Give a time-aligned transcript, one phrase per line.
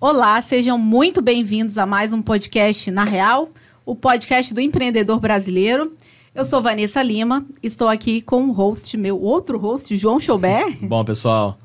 [0.00, 3.50] Olá, sejam muito bem-vindos a mais um podcast Na Real,
[3.84, 5.92] o podcast do empreendedor brasileiro.
[6.34, 10.74] Eu sou Vanessa Lima, estou aqui com o host, meu outro host, João Choubert.
[10.80, 11.58] Bom, pessoal.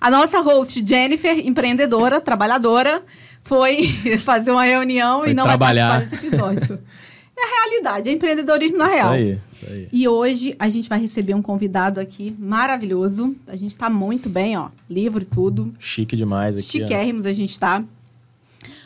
[0.00, 3.02] A nossa host, Jennifer, empreendedora, trabalhadora,
[3.42, 3.84] foi
[4.20, 6.00] fazer uma reunião Foi e não trabalhar.
[6.00, 6.78] vai participar desse episódio.
[7.42, 9.14] É a realidade, é empreendedorismo na real.
[9.16, 9.88] Isso aí, isso aí.
[9.92, 13.34] E hoje a gente vai receber um convidado aqui maravilhoso.
[13.48, 14.68] A gente tá muito bem, ó.
[14.88, 15.74] Livro tudo.
[15.78, 16.64] Chique demais aqui.
[16.64, 16.86] ó.
[16.86, 17.82] Chiquérrimos a gente tá.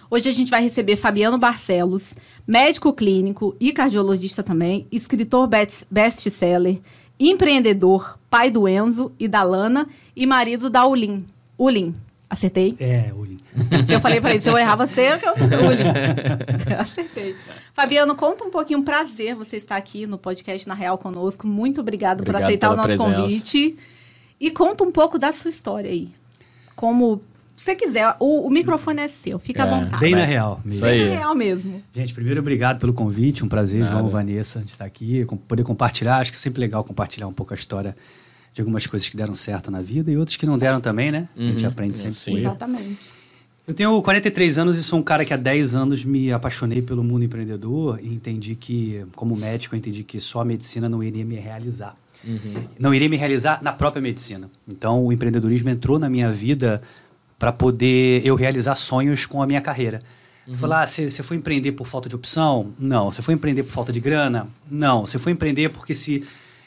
[0.08, 2.14] Hoje a gente vai receber Fabiano Barcelos,
[2.46, 6.78] médico clínico e cardiologista também, escritor best- best-seller,
[7.18, 11.24] empreendedor, pai do Enzo e da Lana e marido da Ulin.
[11.58, 11.92] Ulin,
[12.28, 12.74] acertei?
[12.78, 13.38] É, Uli.
[13.88, 15.32] Eu falei pra ele, se eu errar você, eu
[15.66, 16.74] Ulin.
[16.78, 17.34] Acertei.
[17.72, 21.46] Fabiano, conta um pouquinho, um prazer você estar aqui no podcast Na Real conosco.
[21.46, 23.14] Muito obrigado, por Obrigado aceitar o nosso presença.
[23.20, 23.76] convite.
[24.40, 26.10] E conta um pouco da sua história aí.
[26.74, 27.22] Como
[27.56, 29.98] você quiser, o, o microfone é seu, fica à É, vontade.
[30.00, 30.60] Bem na real.
[30.62, 30.76] mesmo.
[30.76, 30.98] Isso aí.
[30.98, 31.82] Bem na real mesmo.
[31.94, 33.42] Gente, primeiro, obrigado pelo convite.
[33.42, 33.92] Um prazer, Nada.
[33.92, 36.18] João, Vanessa, de estar aqui, poder compartilhar.
[36.18, 37.96] Acho que é sempre legal compartilhar um pouco a história
[38.56, 41.28] de algumas coisas que deram certo na vida e outras que não deram também, né?
[41.36, 41.68] A gente Uhum.
[41.68, 42.38] aprende sempre Sim.
[42.38, 42.96] Exatamente.
[43.68, 47.04] Eu tenho 43 anos e sou um cara que há 10 anos me apaixonei pelo
[47.04, 51.22] mundo empreendedor e entendi que, como médico, eu entendi que só a medicina não iria
[51.22, 51.94] me realizar.
[52.24, 52.54] Uhum.
[52.78, 54.48] Não iria me realizar na própria medicina.
[54.66, 56.80] Então, o empreendedorismo entrou na minha vida
[57.38, 60.00] para poder eu realizar sonhos com a minha carreira.
[60.46, 62.72] Tu falar, ah, você você foi empreender por falta de opção?
[62.78, 63.12] Não.
[63.12, 64.46] Você foi empreender por falta de grana?
[64.70, 65.04] Não.
[65.04, 66.24] Você foi empreender porque se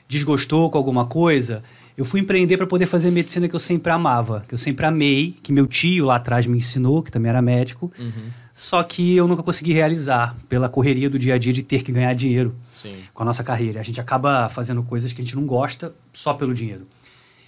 [0.09, 1.63] desgostou com alguma coisa?
[1.95, 4.85] Eu fui empreender para poder fazer a medicina que eu sempre amava, que eu sempre
[4.85, 7.91] amei, que meu tio lá atrás me ensinou, que também era médico.
[7.97, 8.29] Uhum.
[8.55, 11.91] Só que eu nunca consegui realizar pela correria do dia a dia de ter que
[11.91, 12.91] ganhar dinheiro Sim.
[13.13, 13.79] com a nossa carreira.
[13.79, 16.85] A gente acaba fazendo coisas que a gente não gosta só pelo dinheiro.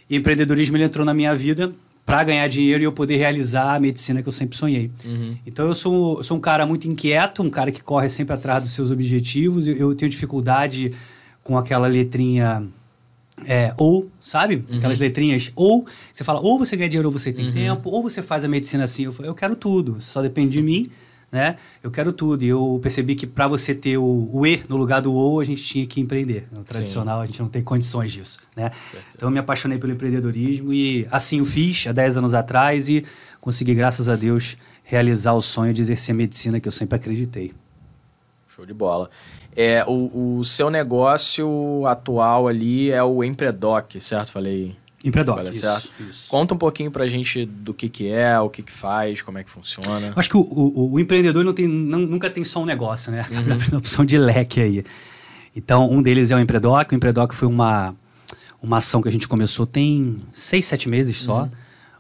[0.10, 1.74] E o empreendedorismo ele entrou na minha vida
[2.06, 4.92] para ganhar dinheiro e eu poder realizar a medicina que eu sempre sonhei.
[5.04, 5.38] Uhum.
[5.46, 8.64] Então eu sou, eu sou um cara muito inquieto, um cara que corre sempre atrás
[8.64, 9.68] dos seus objetivos.
[9.68, 10.94] Eu, eu tenho dificuldade
[11.52, 12.64] com aquela letrinha
[13.46, 14.64] é, ou, sabe?
[14.74, 15.86] Aquelas letrinhas ou.
[16.14, 18.86] Você fala, ou você ganha dinheiro ou você tem tempo, ou você faz a medicina
[18.86, 19.04] assim.
[19.04, 20.90] Eu, falo, eu quero tudo, só depende de mim,
[21.30, 21.58] né?
[21.84, 22.46] Eu quero tudo.
[22.46, 25.44] E eu percebi que para você ter o, o E no lugar do ou, a
[25.44, 26.48] gente tinha que empreender.
[26.54, 28.72] No tradicional, a gente não tem condições disso, né?
[29.14, 33.04] Então eu me apaixonei pelo empreendedorismo e assim o fiz há 10 anos atrás e
[33.42, 34.56] consegui, graças a Deus,
[34.86, 37.52] realizar o sonho de exercer medicina que eu sempre acreditei.
[38.56, 39.10] Show de bola.
[39.56, 44.32] É, o, o seu negócio atual ali é o Empredoc, certo?
[44.32, 44.76] Falei.
[45.04, 45.92] Empredoc, Falei isso, certo?
[46.08, 46.30] isso.
[46.30, 49.44] Conta um pouquinho pra gente do que que é, o que que faz, como é
[49.44, 50.14] que funciona.
[50.16, 53.26] Acho que o, o- o empreendedor não tem, não- nunca tem só um negócio, né?
[53.32, 53.58] Uhum.
[53.70, 54.84] Tem opção de leque aí.
[55.56, 56.92] Então, um deles é o Empredoc.
[56.92, 57.96] O Empredoc foi uma,
[58.62, 61.50] uma ação que a gente começou tem seis, sete meses só, Uhum.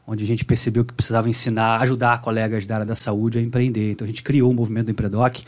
[0.07, 3.91] onde a gente percebeu que precisava ensinar, ajudar colegas da área da saúde a empreender.
[3.93, 5.39] Então, a gente criou o movimento do Empredoc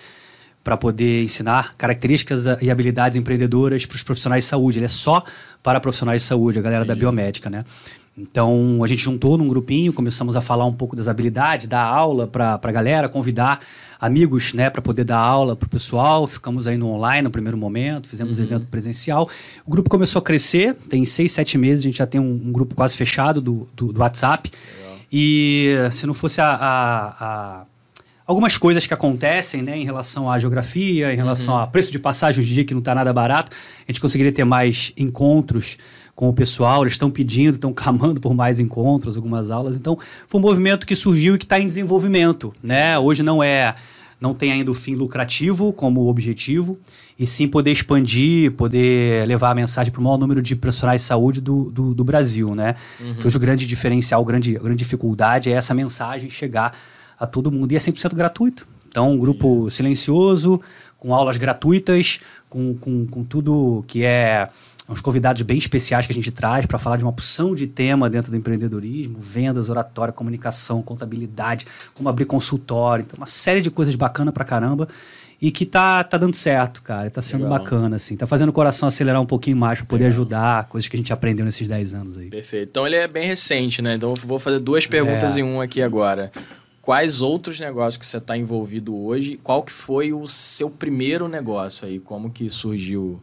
[0.63, 4.79] para poder ensinar características e habilidades empreendedoras para os profissionais de saúde.
[4.79, 5.24] Ele é só
[5.62, 7.66] para profissionais de saúde, a galera da biomédica, né?
[8.16, 12.28] Então, a gente juntou num grupinho, começamos a falar um pouco das habilidades, dar aula
[12.28, 13.59] para a galera, convidar
[14.00, 16.28] amigos, né, para poder dar aula para o pessoal.
[16.28, 19.28] Ficamos aí no online no primeiro momento, fizemos evento presencial.
[19.66, 22.51] O grupo começou a crescer, tem seis, sete meses, a gente já tem um, um
[22.51, 24.51] grupo quase fechado do, do, do WhatsApp.
[25.12, 27.66] E se não fosse a- a- a
[28.25, 32.41] algumas coisas que acontecem, né, em relação à geografia, em relação a preço de passagem
[32.41, 33.51] hoje em dia que não está nada barato,
[33.88, 35.78] a gente conseguiria ter mais encontros
[36.16, 39.75] com o pessoal, eles estão pedindo, estão clamando por mais encontros, algumas aulas.
[39.75, 39.97] Então,
[40.28, 42.97] foi um movimento que surgiu e que está em desenvolvimento, né?
[42.97, 43.75] Hoje não é
[44.22, 46.79] não tem ainda o fim lucrativo como objetivo,
[47.19, 51.07] e sim poder expandir, poder levar a mensagem para o maior número de profissionais de
[51.07, 52.75] saúde do, do, do Brasil, né?
[53.19, 56.73] Que hoje o grande diferencial, a grande, a grande dificuldade é essa mensagem chegar
[57.19, 57.72] a todo mundo.
[57.72, 58.68] E é 100% gratuito.
[58.88, 60.62] Então, um grupo silencioso,
[61.00, 62.19] com aulas gratuitas,
[62.50, 64.50] com, com, com tudo que é
[64.88, 68.09] uns convidados bem especiais que a gente traz para falar de uma opção de tema
[68.09, 73.95] dentro do empreendedorismo, vendas, oratória, comunicação, contabilidade, como abrir consultório, então uma série de coisas
[73.95, 74.88] bacana pra caramba
[75.42, 77.59] e que tá, tá dando certo, cara, tá sendo Legal.
[77.59, 80.16] bacana assim, tá fazendo o coração acelerar um pouquinho mais para poder Legal.
[80.19, 82.27] ajudar, coisas que a gente aprendeu nesses 10 anos aí.
[82.30, 82.69] Perfeito.
[82.69, 83.95] Então ele é bem recente, né?
[83.95, 85.39] Então eu vou fazer duas perguntas É.
[85.39, 86.30] em um aqui agora.
[86.83, 89.39] Quais outros negócios que você está envolvido hoje?
[89.41, 91.97] Qual que foi o seu primeiro negócio aí?
[91.97, 93.21] Como que surgiu?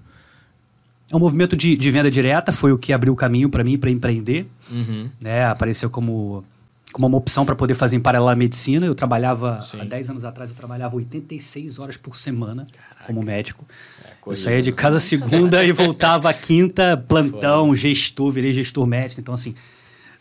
[1.12, 3.76] É um movimento de, de venda direta, foi o que abriu o caminho para mim
[3.76, 4.48] para empreender.
[4.70, 5.10] Uhum.
[5.20, 5.44] né?
[5.44, 6.42] Apareceu como,
[6.90, 8.86] como uma opção para poder fazer em paralelo a medicina.
[8.86, 9.82] Eu trabalhava, Sim.
[9.82, 12.64] há 10 anos atrás, eu trabalhava 86 horas por semana
[13.06, 13.66] como médico.
[14.02, 14.76] É, Eu saía de né?
[14.76, 19.20] casa segunda e voltava quinta, plantão, gestor, virei gestor médico.
[19.20, 19.54] Então, assim,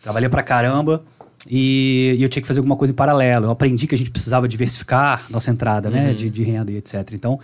[0.03, 1.05] trabalhei pra caramba.
[1.47, 3.45] E, e eu tinha que fazer alguma coisa em paralelo.
[3.45, 6.13] Eu aprendi que a gente precisava diversificar nossa entrada, né?
[6.13, 7.11] De, de renda e etc.
[7.13, 7.39] Então,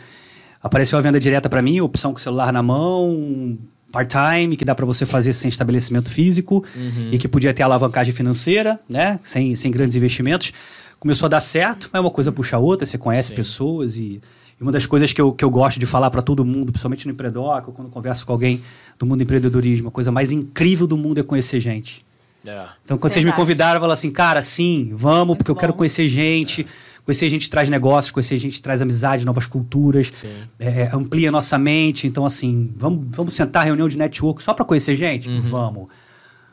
[0.62, 3.58] apareceu a venda direta para mim, opção com o celular na mão,
[3.92, 6.64] part-time, que dá para você fazer sem estabelecimento físico
[7.12, 9.20] e que podia ter alavancagem financeira, né?
[9.24, 10.52] Sem, sem grandes investimentos.
[11.00, 13.36] Começou a dar certo, mas uma coisa puxa a outra, você conhece Sim.
[13.36, 14.22] pessoas e,
[14.60, 17.12] uma das coisas que eu, que eu gosto de falar para todo mundo, principalmente no
[17.12, 18.62] Empredoc, quando converso com alguém
[18.98, 22.06] do mundo do empreendedorismo, a coisa mais incrível do mundo é conhecer gente.
[22.46, 22.66] É.
[22.84, 23.42] Então, quando vocês me Verdade.
[23.42, 25.78] convidaram, eu falo assim, cara, sim, vamos, Muito porque eu quero bom.
[25.78, 26.66] conhecer gente.
[27.04, 30.34] Conhecer gente traz negócios, conhecer gente traz amizade, novas culturas, Sim.
[30.60, 32.08] é, amplia nossa mente.
[32.08, 35.30] Então, assim, vamos, vamos sentar reunião de network só para conhecer gente?
[35.40, 35.88] Vamos.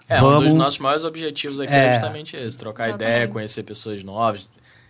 [0.07, 0.53] É, um dos vamos.
[0.55, 1.93] nossos maiores objetivos aqui é, É.
[1.95, 3.33] justamente esse: trocar Eu ideia, também.
[3.33, 4.47] conhecer pessoas novas,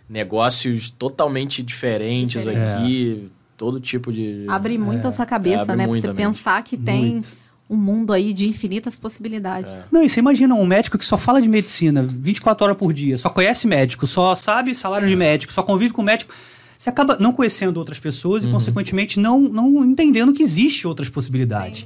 [0.09, 2.69] negócios totalmente diferentes Diferente.
[2.81, 4.45] aqui, todo tipo de.
[4.49, 5.83] Abre muito essa cabeça, né?
[5.83, 7.23] Pra muito você pensar que tem
[7.69, 9.71] um mundo aí de infinitas possibilidades.
[9.91, 13.17] Não, e você imagina um médico que só fala de medicina 24 horas por dia,
[13.17, 16.33] só conhece médico, só sabe salário de médico, só convive com médico.
[16.77, 21.85] Você acaba não conhecendo outras pessoas e, consequentemente, não, não entendendo que existe outras possibilidades.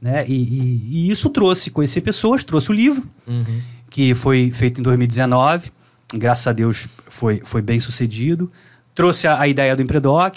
[0.00, 0.24] Né?
[0.28, 3.60] E, e- e isso trouxe conhecer pessoas, trouxe o livro, Uhum.
[3.90, 5.72] que foi feito em 2019.
[6.14, 8.50] Graças a Deus foi, foi bem sucedido.
[8.94, 10.36] Trouxe a, a ideia do Empredoc,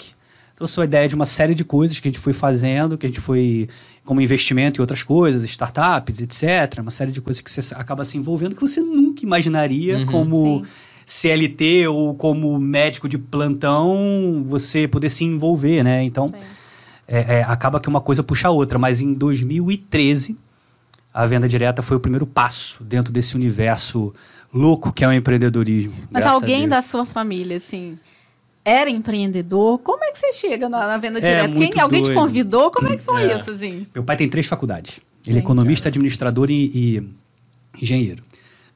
[0.56, 3.08] trouxe a ideia de uma série de coisas que a gente foi fazendo, que a
[3.08, 3.68] gente foi
[4.10, 6.80] como investimento em outras coisas, startups, etc.
[6.80, 10.06] Uma série de coisas que você acaba se envolvendo que você nunca imaginaria Uhum.
[10.06, 10.66] como Sim.
[11.06, 16.02] CLT ou como médico de plantão você poder se envolver, né?
[16.02, 16.34] Então,
[17.06, 18.80] é, é, acaba que uma coisa puxa a outra.
[18.80, 20.36] Mas em 2013,
[21.14, 24.12] a venda direta foi o primeiro passo dentro desse universo
[24.52, 25.94] louco que é o empreendedorismo.
[26.10, 27.96] Mas alguém da sua família, assim,
[28.64, 29.78] era empreendedor?
[29.78, 31.54] Como é que você chega na, na venda É direta?
[31.72, 32.18] Quem, alguém te doido.
[32.18, 32.70] convidou?
[32.70, 33.36] Como é que foi É.
[33.36, 33.86] isso, assim?
[33.94, 35.00] Meu pai tem três faculdades.
[35.26, 38.22] Ele é economista, administrador e, e engenheiro.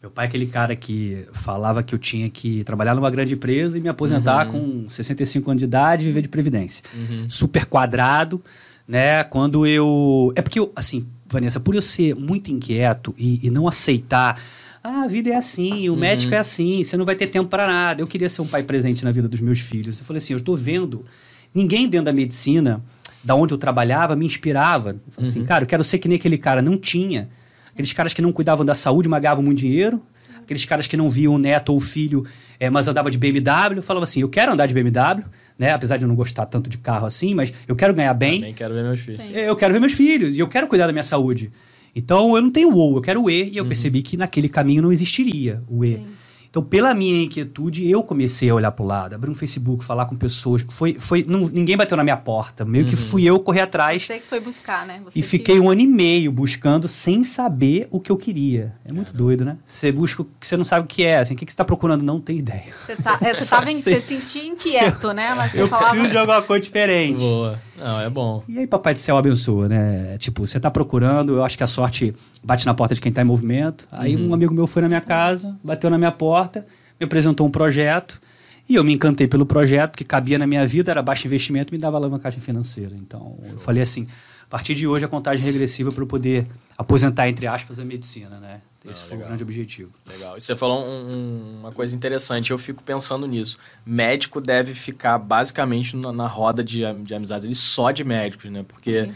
[0.00, 3.78] Meu pai é aquele cara que falava que eu tinha que trabalhar numa grande empresa
[3.78, 6.84] e me aposentar com 65 anos de idade e viver de previdência.
[7.28, 8.42] Super quadrado,
[8.86, 9.24] né?
[9.24, 10.30] Quando eu...
[10.36, 14.38] É porque, eu, assim, Vanessa, por eu ser muito inquieto e, e não aceitar...
[14.84, 17.66] Ah, a vida é assim, o médico é assim, você não vai ter tempo para
[17.66, 18.02] nada.
[18.02, 19.98] Eu queria ser um pai presente na vida dos meus filhos.
[19.98, 21.06] Eu falei assim, eu estou vendo...
[21.54, 22.82] Ninguém dentro da medicina,
[23.22, 24.90] da onde eu trabalhava, me inspirava.
[24.90, 26.60] Eu falei assim, cara, eu quero ser que nem aquele cara.
[26.60, 27.28] Não tinha.
[27.72, 30.02] Aqueles caras que não cuidavam da saúde, mas ganhavam muito dinheiro.
[30.42, 32.26] Aqueles caras que não viam o neto ou o filho,
[32.60, 33.76] eh, mas andava de BMW.
[33.76, 35.24] Eu falava assim, eu quero andar de BMW,
[35.58, 35.70] né?
[35.72, 38.40] Apesar de eu não gostar tanto de carro assim, mas eu quero ganhar bem.
[38.40, 39.18] Também quero ver meus filhos.
[39.18, 39.30] Sim.
[39.32, 41.50] Eu quero ver meus filhos e eu quero cuidar da minha saúde.
[41.94, 44.48] Então eu não tenho o ou, eu quero o e, e eu percebi que naquele
[44.48, 45.96] caminho não existiria o e.
[45.96, 46.06] Sim.
[46.50, 50.06] Então, pela minha inquietude, eu comecei a olhar para o lado, abrir um Facebook, falar
[50.06, 50.64] com pessoas.
[50.68, 52.64] Foi, foi, não- ninguém bateu na minha porta.
[52.64, 55.00] Meio que fui eu correr atrás Você que foi buscar, né?
[55.04, 58.72] Você e que- fiquei um ano e meio buscando sem saber o que eu queria.
[58.84, 59.56] É muito doido, né?
[59.66, 61.18] Você busca o que você não sabe o que é.
[61.18, 62.04] Assim, o que que você está procurando?
[62.04, 62.66] Não tem ideia.
[62.86, 65.34] Você, tá, é, você, tava você sentia inquieto, né?
[65.34, 65.90] Mas Eu falava...
[65.90, 67.18] preciso de alguma coisa diferente.
[67.18, 67.60] Boa.
[67.78, 68.42] Não, é bom.
[68.48, 70.16] E aí, Papai do Céu abençoa, né?
[70.18, 73.22] Tipo, você tá procurando, eu acho que a sorte bate na porta de quem tá
[73.22, 73.86] em movimento.
[73.90, 76.66] Aí um amigo meu foi na minha casa, bateu na minha porta,
[76.98, 78.20] me apresentou um projeto.
[78.68, 81.78] E eu me encantei pelo projeto, porque cabia na minha vida, era baixo investimento me
[81.78, 82.94] dava alavancagem financeira.
[82.94, 84.06] Então, eu falei assim,
[84.46, 86.46] a partir de hoje a contagem regressiva para eu poder
[86.78, 88.60] aposentar, entre aspas, a medicina, né?
[88.86, 89.28] Esse Ah, foi o legal.
[89.28, 89.90] grande objetivo.
[90.06, 90.36] Legal.
[90.36, 93.56] E você falou um- um- uma coisa interessante, eu fico pensando nisso.
[93.86, 98.62] Médico deve ficar basicamente na, na roda de, de amizades, ele só de médicos, né?
[98.68, 99.10] Porque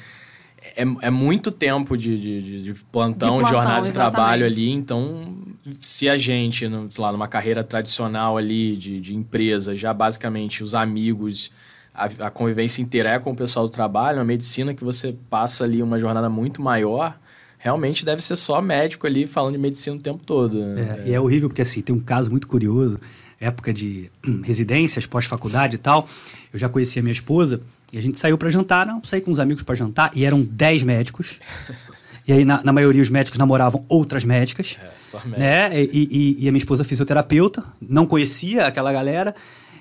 [0.74, 4.46] é, é muito tempo de, de, de- de plantão, De de plantão, jornada de trabalho
[4.46, 4.70] ali.
[4.70, 5.36] Então,
[5.82, 10.64] se a gente, no- sei lá, numa carreira tradicional ali de, de empresa, já basicamente
[10.64, 11.52] os amigos,
[11.94, 15.64] a, a convivência inteira é com o pessoal do trabalho, a medicina que você passa
[15.64, 17.18] ali uma jornada muito maior,
[17.58, 20.58] realmente deve ser só médico ali falando de medicina o tempo todo.
[20.64, 21.02] né?
[21.04, 22.98] É, e é horrível porque assim, tem um caso muito curioso,
[23.40, 26.08] época de hum, residências, pós-faculdade e tal.
[26.52, 27.60] Eu já conhecia minha esposa
[27.92, 30.42] e a gente saiu para jantar, não, saí com uns amigos para jantar e eram
[30.42, 31.38] 10 médicos.
[32.26, 34.76] E aí, na, na maioria, os médicos namoravam outras médicas.
[34.82, 35.40] É, só médico.
[35.40, 35.82] Né?
[35.82, 39.34] E, e- e a minha esposa é fisioterapeuta, não conhecia aquela galera.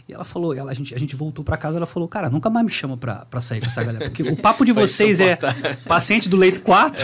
[0.07, 2.49] E ela falou, ela, a, gente, a gente voltou pra casa, ela falou, cara, nunca
[2.49, 4.05] mais me chama pra, pra sair com essa galera.
[4.05, 5.37] Porque o papo de vocês é
[5.85, 7.03] paciente do leito 4,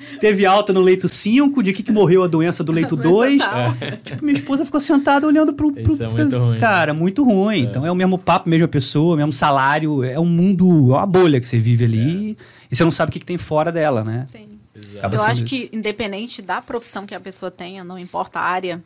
[0.00, 3.48] se teve alta no leito 5, de que, que morreu a doença do leito Doença
[3.48, 3.78] 2.
[3.78, 3.96] tal.
[4.04, 5.72] Tipo, minha esposa ficou sentada olhando pro.
[5.72, 6.58] pro Isso é muito ruim.
[6.58, 7.60] Cara, muito ruim.
[7.60, 10.02] Então é o mesmo papo, mesma pessoa, mesmo salário.
[10.02, 12.36] É um mundo, é uma bolha que você vive ali.
[12.70, 14.26] E você não sabe o que, que tem fora dela, né?
[14.30, 14.58] Sim.
[14.74, 14.98] Exato.
[14.98, 15.44] Acaba Eu acho isso.
[15.44, 18.82] que, independente da profissão que a pessoa tenha, não importa a área,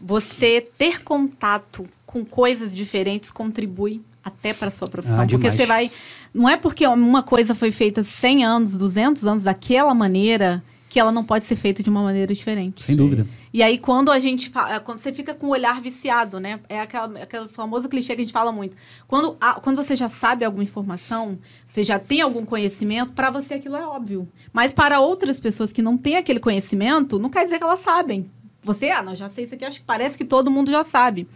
[0.00, 5.20] você ter contato com coisas diferentes contribui até para sua profissão.
[5.20, 5.90] Ah, porque você vai.
[6.32, 11.12] Não é porque uma coisa foi feita 100 anos, 200 anos daquela maneira que ela
[11.12, 12.82] não pode ser feita de uma maneira diferente.
[12.82, 13.26] Sem dúvida.
[13.52, 16.60] E aí, quando a gente fala, quando você fica com o olhar viciado, né?
[16.66, 18.74] É aquela, aquele famoso clichê que a gente fala muito.
[19.06, 23.54] Quando, a, quando você já sabe alguma informação, você já tem algum conhecimento, para você
[23.54, 24.26] aquilo é óbvio.
[24.50, 28.30] Mas para outras pessoas que não têm aquele conhecimento, não quer dizer que elas sabem.
[28.62, 31.28] Você, ah, não, já sei isso aqui, acho que parece que todo mundo já sabe.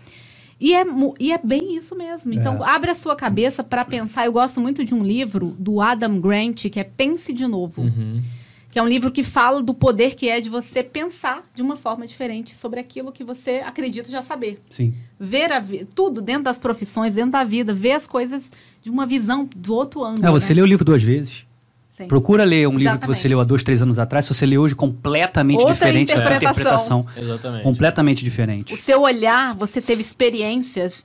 [0.62, 0.84] E é,
[1.18, 2.32] e é bem isso mesmo.
[2.32, 2.70] Então, É.
[2.70, 4.26] abre a sua cabeça para pensar.
[4.26, 7.82] Eu gosto muito de um livro do Adam Grant, que é Pense de Novo.
[7.82, 8.22] Uhum.
[8.70, 11.74] Que é um livro que fala do poder que é de você pensar de uma
[11.74, 14.62] forma diferente sobre aquilo que você acredita já saber.
[14.70, 14.94] Sim.
[15.18, 15.60] Ver a
[15.94, 20.04] tudo dentro das profissões, dentro da vida, ver as coisas de uma visão do outro
[20.04, 20.24] ângulo.
[20.24, 20.60] É, você né?
[20.60, 21.44] lê o livro duas vezes.
[21.96, 22.08] Sim.
[22.08, 24.24] Procura ler um livro que você leu há dois, três anos atrás.
[24.26, 27.00] Se você lê hoje, completamente Outra diferente da tua interpretação.
[27.00, 27.22] interpretação.
[27.22, 27.62] Exatamente.
[27.62, 28.72] Completamente diferente.
[28.72, 31.04] O seu olhar, você teve experiências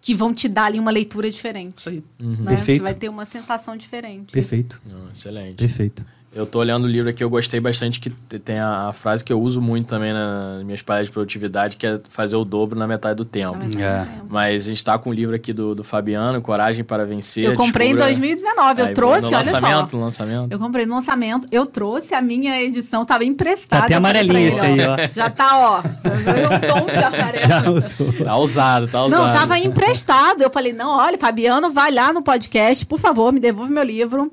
[0.00, 1.78] que vão te dar ali uma leitura diferente.
[1.78, 2.02] Isso aí.
[2.20, 2.36] Uhum.
[2.40, 2.50] né?
[2.50, 2.78] Perfeito.
[2.78, 4.32] Você vai ter uma sensação diferente.
[4.32, 4.80] Perfeito.
[4.84, 5.56] Não, excelente.
[5.56, 6.04] Perfeito.
[6.34, 9.22] Eu tô olhando o livro aqui, eu gostei bastante que te- tem a, a frase
[9.22, 12.78] que eu uso muito também nas minhas palestras de produtividade, que é fazer o dobro
[12.78, 13.58] na metade do tempo.
[13.62, 14.06] Mas, É.
[14.30, 17.44] Mas a gente tá com o livro aqui do, do Fabiano, Coragem para Vencer.
[17.44, 19.96] Eu comprei em Descubra- 2019, eu Aí, trouxe, no olha lançamento, só.
[19.98, 20.52] no lançamento.
[20.52, 23.80] Eu comprei no lançamento, eu trouxe a minha edição, tava emprestada.
[23.82, 24.96] Tá até amarelinho ele, esse aí, ó.
[25.14, 25.82] Já tá, ó.
[25.82, 27.82] Eu tom de amarelo.
[28.24, 29.20] Tá usado, tá usado.
[29.26, 30.40] Não, tava emprestado.
[30.42, 34.32] Eu falei, não, olha, Fabiano, vai lá no podcast, por favor, me devolve meu livro.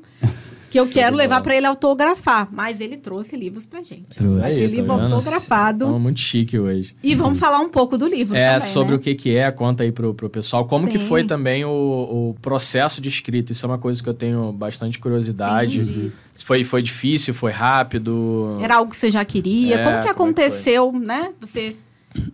[0.69, 2.47] Que eu quero levar pra ele autografar.
[2.51, 4.03] Mas ele trouxe livros pra gente.
[4.15, 4.39] Trouxe.
[4.41, 5.13] Esse Aí, tá livro vendo?
[5.13, 5.85] autografado.
[5.85, 6.95] Tamo muito chique hoje.
[7.01, 8.97] E vamos falar um pouco do livro É, também, sobre né?
[8.97, 10.65] o que que é, conta aí pro, pro pessoal.
[10.65, 11.07] Como que Sim.
[11.07, 13.51] foi também o, o processo de escrita?
[13.51, 15.83] Isso é uma coisa que eu tenho bastante curiosidade.
[15.85, 16.11] Sim,
[16.45, 18.57] Foi, foi difícil, foi rápido?
[18.61, 19.75] Era algo que você já queria?
[19.75, 21.31] É, como que como é que aconteceu, né?
[21.41, 21.75] Você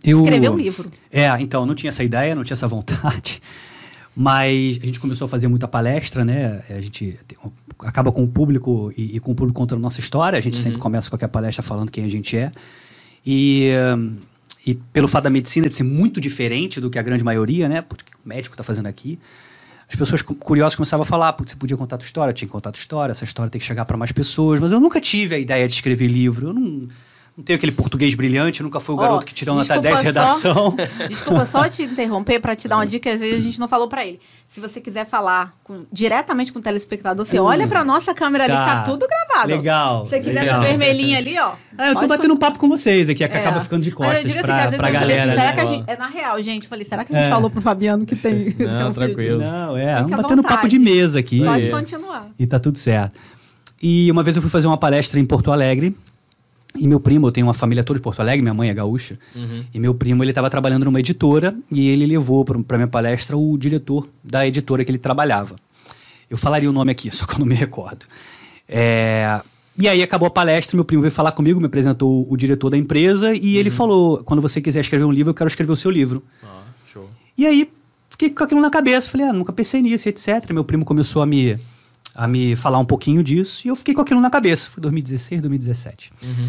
[0.04, 0.90] Eu- escreveu um livro.
[1.10, 3.40] É, então, não tinha essa ideia, não tinha essa vontade.
[4.14, 6.62] Mas a gente começou a fazer muita palestra, né?
[6.70, 7.18] A gente
[7.80, 10.38] acaba com o público e, e com o público contando nossa história.
[10.38, 12.52] A gente sempre começa qualquer palestra falando quem a gente é.
[13.24, 13.70] E,
[14.66, 17.82] e pelo fato da medicina de ser muito diferente do que a grande maioria, né?
[17.82, 19.18] Porque o médico está fazendo aqui.
[19.88, 22.48] As pessoas cu- curiosas começavam a falar, "Putz, você podia contar a tua história, tinha
[22.48, 24.58] que contar a tua história, essa história tem que chegar para mais pessoas.
[24.58, 26.48] Mas eu nunca tive a ideia de escrever livro.
[26.48, 26.88] Eu não,
[27.36, 30.36] não tenho aquele português brilhante, nunca fui o garoto que tirou nota 10 desculpa só-
[30.38, 30.76] redação.
[31.08, 33.88] Desculpa só te interromper para te dar uma dica, às vezes a gente não falou
[33.88, 34.18] para ele.
[34.48, 38.52] Se você quiser falar com- diretamente com o telespectador, você olha para nossa câmera ali,
[38.54, 38.64] Tá.
[38.64, 39.48] que tá tudo gravado.
[39.50, 40.62] Legal, Se você quiser legal.
[40.62, 41.52] essa vermelhinha ali, ó.
[41.76, 43.40] Ah, eu tô batendo um papo com vocês aqui, é que É.
[43.40, 45.22] acaba ficando de Mas costas eu digo assim, pra, que às vezes eu falei galera.
[45.32, 45.52] assim, será né?
[45.52, 45.84] que a gente...
[45.90, 46.62] É na real, gente.
[46.64, 47.30] Eu falei, será que a gente É.
[47.30, 48.50] falou pro Fabiano que tem...
[48.52, 48.94] tem um Não, vídeo?
[48.94, 49.38] tranquilo.
[49.42, 50.68] Não, é, Fica vamos batendo papo vontade.
[50.70, 51.44] de mesa aqui.
[51.44, 52.28] Pode continuar.
[52.38, 53.18] E tá tudo certo.
[53.82, 55.94] E uma vez eu fui fazer uma palestra em Porto Alegre.
[56.78, 59.18] E meu primo, eu tenho uma família toda de Porto Alegre, minha mãe é gaúcha.
[59.34, 59.64] Uhum.
[59.72, 63.56] E meu primo, ele estava trabalhando numa editora e ele levou para minha palestra o
[63.56, 65.56] diretor da editora que ele trabalhava.
[66.28, 68.06] Eu falaria o nome aqui, só que eu não me recordo.
[68.68, 69.40] É,
[69.78, 72.76] E aí acabou a palestra, meu primo veio falar comigo, me apresentou o diretor da
[72.76, 75.90] empresa e ele falou: quando você quiser escrever um livro, eu quero escrever o seu
[75.90, 76.22] livro.
[76.42, 77.08] Ah, show.
[77.36, 77.70] E aí,
[78.10, 79.10] fiquei com aquilo na cabeça.
[79.10, 80.50] Falei, ah, nunca pensei nisso, etc.
[80.52, 81.58] Meu primo começou a me,
[82.16, 84.70] a me falar um pouquinho disso e eu fiquei com aquilo na cabeça.
[84.70, 86.12] Foi 2016, 2017.
[86.22, 86.48] Uhum.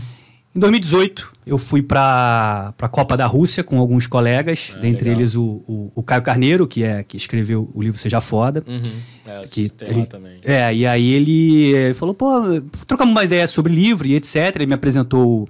[0.56, 5.22] Em 2018, eu fui para a Copa da Rússia com alguns colegas, Ah, dentre legal.
[5.22, 8.64] eles o, o, o Caio Carneiro, que, é, que escreveu o livro Seja Foda.
[8.66, 8.92] Uhum.
[9.28, 10.40] É, Que também.
[10.44, 12.42] É, e aí ele eh, falou, pô,
[12.88, 14.56] trocamos uma ideia sobre livro e etc.
[14.56, 15.48] Ele me apresentou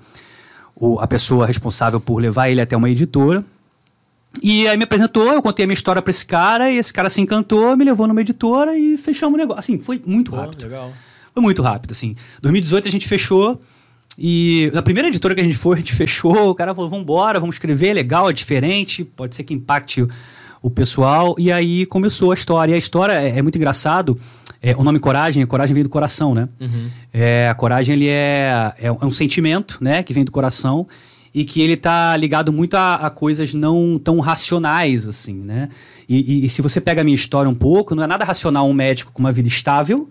[0.75, 3.45] o- a pessoa responsável por levar ele até uma editora.
[4.41, 7.09] E aí me apresentou, eu contei a minha história para esse cara, e esse cara
[7.09, 9.59] se encantou, me levou numa editora e fechamos o negócio.
[9.59, 10.61] Assim, foi muito Pô, rápido.
[10.63, 10.91] legal.
[11.33, 12.15] Foi muito rápido, assim.
[12.41, 13.61] 2018 a gente fechou.
[14.19, 16.49] E na primeira editora que a gente foi, a gente fechou.
[16.49, 20.01] O cara falou: vambora, vamos escrever, legal, é diferente, pode ser que impacte
[20.61, 21.35] o, pessoal.
[21.37, 22.71] E aí começou a história.
[22.71, 24.19] E a história é, é muito engraçado.
[24.59, 26.49] É, o nome coragem, a coragem vem do coração, né?
[26.59, 26.89] Uhum.
[27.13, 30.87] É, a coragem ele é, é, um- é um sentimento, né, que vem do coração
[31.39, 35.69] e que ele tá ligado muito a, a coisas não tão racionais, assim, né?
[36.09, 38.67] E, e- e se você pega a minha história um pouco, não é nada racional
[38.67, 40.09] um médico com uma vida estável,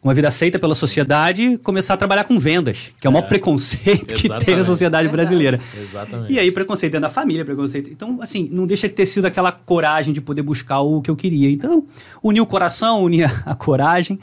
[0.00, 3.24] com uma vida aceita pela sociedade, começar a trabalhar com vendas, que é o maior
[3.24, 3.28] É.
[3.28, 4.64] preconceito que tem na Exatamente.
[4.66, 5.28] sociedade Verdade.
[5.28, 5.60] brasileira.
[5.82, 6.32] Exatamente.
[6.32, 7.90] E aí, preconceito dentro da família, preconceito.
[7.90, 11.16] Então, assim, não deixa de ter sido aquela coragem de poder buscar o que eu
[11.16, 11.50] queria.
[11.50, 11.84] Então,
[12.22, 14.20] unir o coração, unir a, a coragem.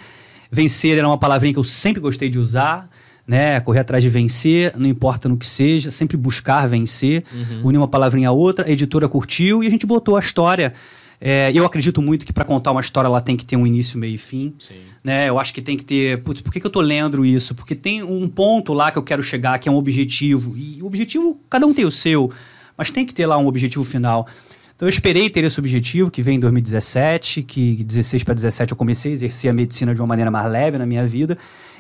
[0.50, 2.90] Vencer era uma palavrinha que eu sempre gostei de usar,
[3.28, 3.60] né?
[3.60, 7.24] Correr atrás de vencer, não importa no que seja, sempre buscar vencer.
[7.64, 10.74] Unir uma palavrinha a outra, a editora curtiu e a gente botou a história.
[11.20, 13.98] É, eu acredito muito que para contar uma história ela tem que ter um início,
[13.98, 14.76] meio e fim Sim.
[15.04, 15.30] né?
[15.30, 17.56] Eu acho que tem que ter, putz, por que, que eu tô lendo isso?
[17.56, 20.56] Porque tem um ponto lá que eu quero chegar, que é um objetivo.
[20.58, 22.32] E o objetivo, cada um tem o seu,
[22.78, 24.28] mas tem que ter lá um objetivo final.
[24.76, 28.78] Então eu esperei ter esse objetivo, que vem em 2017, que 16 para 17 eu
[28.78, 31.38] comecei a exercer a medicina de uma maneira mais leve na minha vida.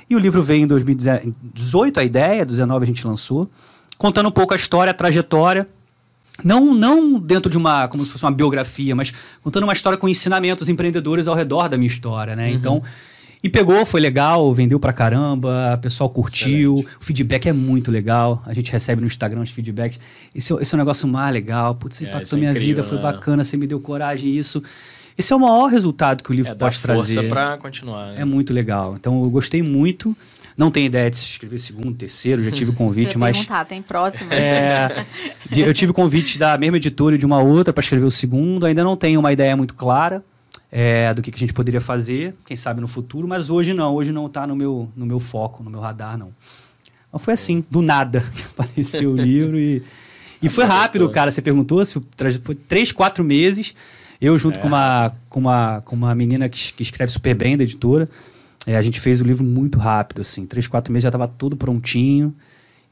[0.09, 3.50] E o livro veio em 2018, a ideia, 2019 a gente lançou,
[3.97, 5.67] contando um pouco a história, a trajetória.
[6.43, 10.07] Não, não dentro de uma, como se fosse uma biografia, mas contando uma história com
[10.07, 12.50] ensinamentos empreendedores ao redor da minha história, né?
[12.50, 12.53] Uhum.
[12.55, 12.83] Então,
[13.45, 16.97] e pegou, foi legal, vendeu pra caramba, o pessoal curtiu, Excelente.
[17.00, 20.00] o feedback é muito legal, a gente recebe no Instagram os feedbacks.
[20.33, 22.83] Esse, esse é um negócio mais legal, putz, você é, impactou é minha incrível, vida,
[22.83, 23.03] foi né?
[23.03, 24.63] bacana, você me deu coragem, isso.
[25.17, 27.29] Esse é o maior resultado que o livro é, pode dá força trazer.
[27.29, 28.12] para continuar.
[28.12, 28.22] Né?
[28.22, 28.95] É muito legal.
[28.95, 30.15] Então eu gostei muito.
[30.57, 33.38] Não tenho ideia de se escrever segundo, terceiro, já tive convite, mas.
[33.38, 34.31] Perguntar, tem próximo.
[34.31, 35.05] É,
[35.51, 38.65] eu tive convite da mesma editora e de uma outra para escrever o segundo.
[38.65, 40.24] Ainda não tenho uma ideia muito clara
[40.72, 43.93] é, do que, que, a gente poderia fazer, quem sabe no futuro, mas hoje não,
[43.93, 46.31] hoje não está no meu, no meu foco, no meu radar, não.
[47.12, 49.81] Mas foi assim, do nada que apareceu o livro e.
[50.41, 51.31] E foi rápido, cara.
[51.31, 52.01] Você perguntou se
[52.43, 53.74] foi três, quatro meses.
[54.19, 54.62] Eu, junto é.
[54.62, 58.10] com, uma, com, uma, com uma menina que, que escreve super bem, da editora,
[58.65, 60.45] é, a gente fez o livro muito rápido, assim.
[60.45, 62.34] Três, quatro meses já estava tudo prontinho.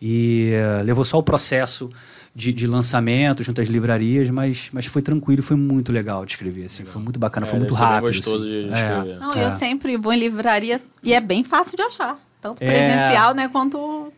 [0.01, 1.89] E uh, levou só o processo
[2.35, 6.65] de, de, lançamento junto às livrarias, mas, mas foi tranquilo, foi muito legal de escrever,
[6.65, 8.07] assim, foi muito bacana, é, foi muito rápido.
[8.07, 8.45] gostoso assim.
[8.45, 8.75] de, de é.
[8.75, 9.19] escrever.
[9.19, 9.51] Não, eu é.
[9.51, 12.65] sempre vou em livraria e é bem fácil de achar, tanto é.
[12.65, 14.11] presencial, né, quanto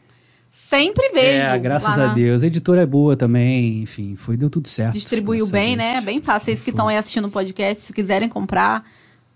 [0.56, 1.44] sempre vejo.
[1.44, 2.44] É, graças a Deus.
[2.44, 4.94] A editora é boa também, enfim, foi, deu tudo certo.
[4.94, 6.00] Distribuiu bem, né?
[6.02, 6.46] Bem fácil.
[6.46, 8.86] Vocês que estão aí assistindo o podcast, se quiserem comprar,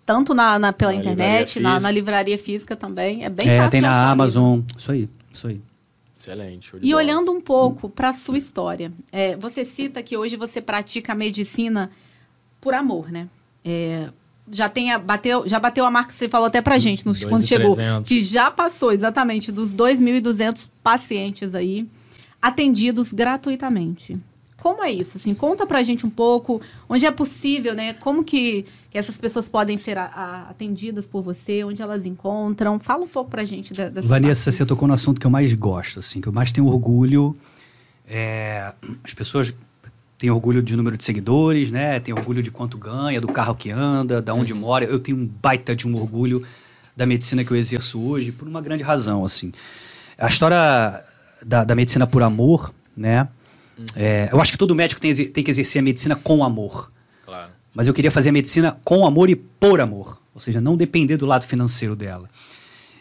[0.06, 3.58] tanto na, na pela na internet, livraria na, na, livraria física também, é bem é,
[3.58, 3.72] fácil.
[3.72, 5.62] Tem na Amazon, isso aí, isso aí.
[6.18, 6.72] Excelente.
[6.82, 11.14] E olhando um pouco para a sua história, é, você cita que hoje você pratica
[11.14, 11.90] a medicina
[12.60, 13.30] por amor, né?
[13.64, 14.10] É,
[14.52, 17.24] já tem a, bateu, já bateu a marca que você falou até pra gente nos,
[17.26, 21.88] quando chegou, que já passou exatamente dos 2.200 pacientes aí
[22.42, 24.20] atendidos gratuitamente.
[24.58, 25.18] Como é isso?
[25.18, 27.94] Assim, conta pra gente um pouco, onde é possível, né?
[27.94, 32.78] Como que, que essas pessoas podem ser a, a, atendidas por você, onde elas encontram.
[32.78, 34.58] Fala um pouco pra gente da, dessa Vanessa, parte.
[34.58, 37.38] você tocou no assunto que eu mais gosto, assim, que eu mais tenho orgulho.
[38.06, 39.54] É, as pessoas
[40.20, 41.98] tem orgulho de número de seguidores, né?
[42.02, 44.60] Tem orgulho de quanto ganha, do carro que anda, da onde uhum.
[44.60, 44.84] mora.
[44.84, 46.46] Eu tenho um baita de um orgulho
[46.94, 49.54] da medicina que eu exerço hoje por uma grande razão, assim.
[50.18, 51.02] A história
[51.44, 53.30] da, da medicina por amor, né?
[53.78, 53.86] Uhum.
[53.96, 56.92] É, eu acho que todo médico tem, tem que exercer a medicina com amor.
[57.26, 57.52] Claro.
[57.74, 60.22] Mas eu queria fazer a medicina com amor e por amor.
[60.36, 62.30] Ou seja, não depender do lado financeiro dela.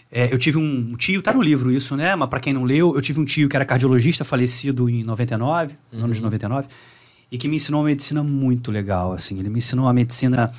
[0.09, 2.15] É, eu tive um tio, tá no livro isso, né?
[2.15, 5.75] Mas para quem não leu, eu tive um tio que era cardiologista, falecido em 99,
[5.93, 6.05] uhum.
[6.05, 6.69] anos de 99
[7.31, 9.39] e que me ensinou uma medicina muito legal, assim.
[9.39, 10.53] Ele me ensinou a medicina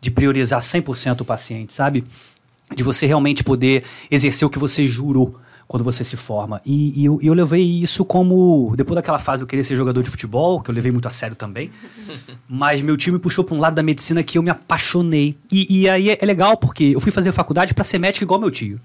[0.00, 2.04] de priorizar 100% o paciente, sabe?
[2.74, 6.60] De você realmente poder exercer o que você jurou quando você se forma.
[6.64, 8.74] E, e eu, eu, levei isso como.
[8.76, 11.36] Depois daquela fase eu queria ser jogador de futebol, que eu levei muito a sério
[11.36, 11.70] também.
[12.48, 15.36] mas meu time me puxou para um lado da medicina que eu me apaixonei.
[15.50, 18.40] E, e aí é, é legal, porque eu fui fazer faculdade para ser médico igual
[18.40, 18.80] meu tio.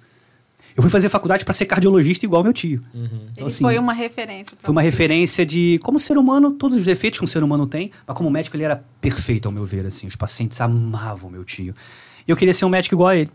[0.75, 2.84] Eu fui fazer faculdade para ser cardiologista igual meu tio.
[2.93, 3.03] Uhum.
[3.03, 4.57] Então, ele assim, foi uma referência.
[4.62, 7.91] Foi uma referência de como ser humano, todos os defeitos que um ser humano tem,
[8.05, 10.07] mas como médico ele era perfeito ao meu ver, assim.
[10.07, 11.75] Os pacientes amavam meu tio.
[12.27, 13.31] E eu queria ser um médico igual a ele.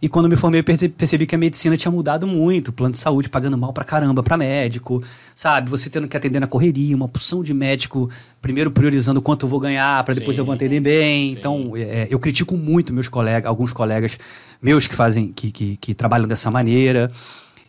[0.00, 2.70] E quando me formei, eu percebi que a medicina tinha mudado muito.
[2.70, 5.02] Plano de saúde pagando mal pra caramba pra médico,
[5.34, 5.70] sabe?
[5.70, 8.10] Você tendo que atender na correria, uma opção de médico,
[8.42, 11.30] primeiro priorizando quanto eu vou ganhar, para depois sim, eu vou atender bem.
[11.30, 11.38] Sim.
[11.38, 14.18] Então, é, eu critico muito meus colegas, alguns colegas
[14.60, 17.10] meus que fazem, que, que, que trabalham dessa maneira.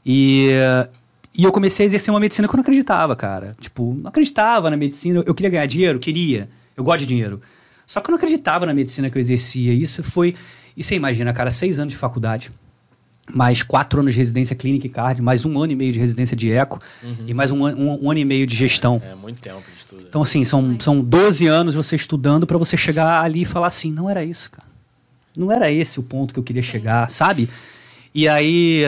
[0.06, 0.50] E,
[1.34, 3.54] e eu comecei a exercer uma medicina que eu não acreditava, cara.
[3.60, 5.24] Tipo, não acreditava na medicina.
[5.26, 6.50] Eu queria ganhar dinheiro, queria.
[6.76, 7.42] Eu gosto de dinheiro.
[7.86, 9.74] Só que eu não acreditava na medicina que eu exercia.
[9.74, 10.36] Isso foi
[10.78, 12.52] e você imagina, cara, seis anos de faculdade,
[13.34, 16.38] mais quatro anos de residência clínica e card, mais um ano e meio de residência
[16.38, 17.26] de eco uhum.
[17.26, 19.02] e mais um, um, um, ano e meio de gestão.
[19.04, 20.04] É, é muito tempo de estudo.
[20.08, 23.92] Então, assim, são, são 12 anos você estudando para você chegar ali e falar assim:
[23.92, 24.68] não era isso, cara.
[25.36, 27.50] Não era esse o ponto que eu queria chegar, sabe?
[28.14, 28.84] E aí,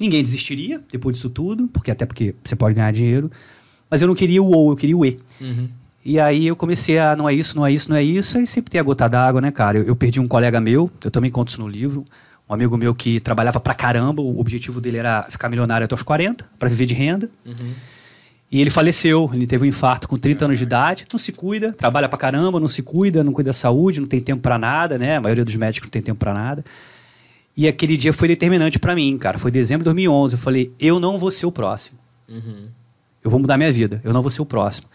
[0.00, 3.30] ninguém desistiria depois disso tudo, porque até porque você pode ganhar dinheiro.
[3.90, 5.20] Mas eu não queria o ou, eu queria o e.
[5.40, 5.68] Uhum.
[6.04, 8.46] E aí eu comecei a, não é isso, não é isso, não é isso, e
[8.46, 9.78] sempre tem a gota d'água, né, cara?
[9.78, 12.04] Eu, eu, perdi um colega meu, eu também conto isso no livro,
[12.48, 16.02] um amigo meu que trabalhava pra caramba, o objetivo dele era ficar milionário até os
[16.02, 17.30] 40, para viver de renda.
[17.46, 17.72] Uhum.
[18.50, 21.72] E ele faleceu, ele teve um infarto com 30 anos de idade, não se cuida,
[21.72, 24.98] trabalha pra caramba, não se cuida, não cuida da saúde, não tem tempo para nada,
[24.98, 25.16] né?
[25.16, 26.64] A maioria dos médicos não tem tempo para nada.
[27.56, 29.38] E aquele dia foi determinante para mim, cara.
[29.38, 30.34] Foi dezembro de 2011.
[30.34, 31.98] Eu falei, eu não vou ser o próximo.
[32.28, 32.66] Uhum.
[33.24, 34.86] Eu vou mudar minha vida, eu não vou ser o próximo.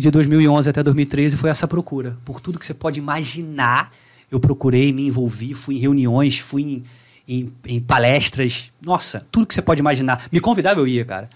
[0.00, 2.16] De 2011 até 2013 foi essa procura.
[2.24, 3.92] Por tudo que você pode imaginar,
[4.30, 6.82] eu procurei, me envolvi, fui em reuniões, fui em,
[7.28, 8.72] em, em, palestras.
[8.84, 10.24] Nossa, tudo que você pode imaginar.
[10.32, 11.28] Me convidava, eu ia, cara.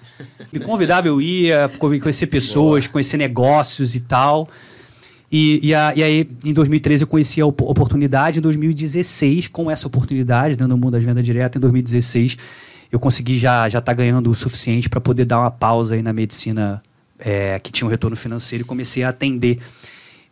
[0.52, 2.92] Me convidava, eu ia conhecer pessoas, Boa.
[2.94, 4.48] conhecer negócios e tal.
[5.30, 8.38] E, e, a- e aí, em 2013, eu conheci a op- oportunidade.
[8.38, 12.36] Em 2016, com essa oportunidade, dando o mundo das vendas diretas, em 2016,
[12.92, 16.12] eu consegui já já estar ganhando o suficiente para poder dar uma pausa aí na
[16.12, 16.80] medicina
[17.18, 19.60] é, que tinha um retorno financeiro e comecei a atender.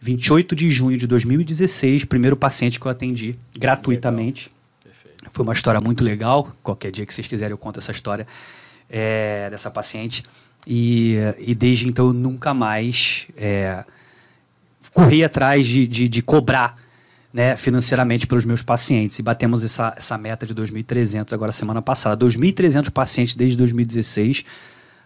[0.01, 4.51] 28 de junho de 2016, primeiro paciente que eu atendi gratuitamente.
[5.33, 6.55] Foi uma história muito legal.
[6.61, 8.27] Qualquer dia que vocês quiserem, eu conto essa história
[8.90, 10.25] é, dessa paciente.
[10.66, 13.85] E, e desde então eu nunca mais é,
[14.92, 16.77] corri atrás de, de, de cobrar
[17.33, 19.18] né, financeiramente pelos meus pacientes.
[19.18, 22.27] E batemos essa, essa meta de 2.300 agora semana passada.
[22.27, 24.45] 2.300 pacientes desde 2016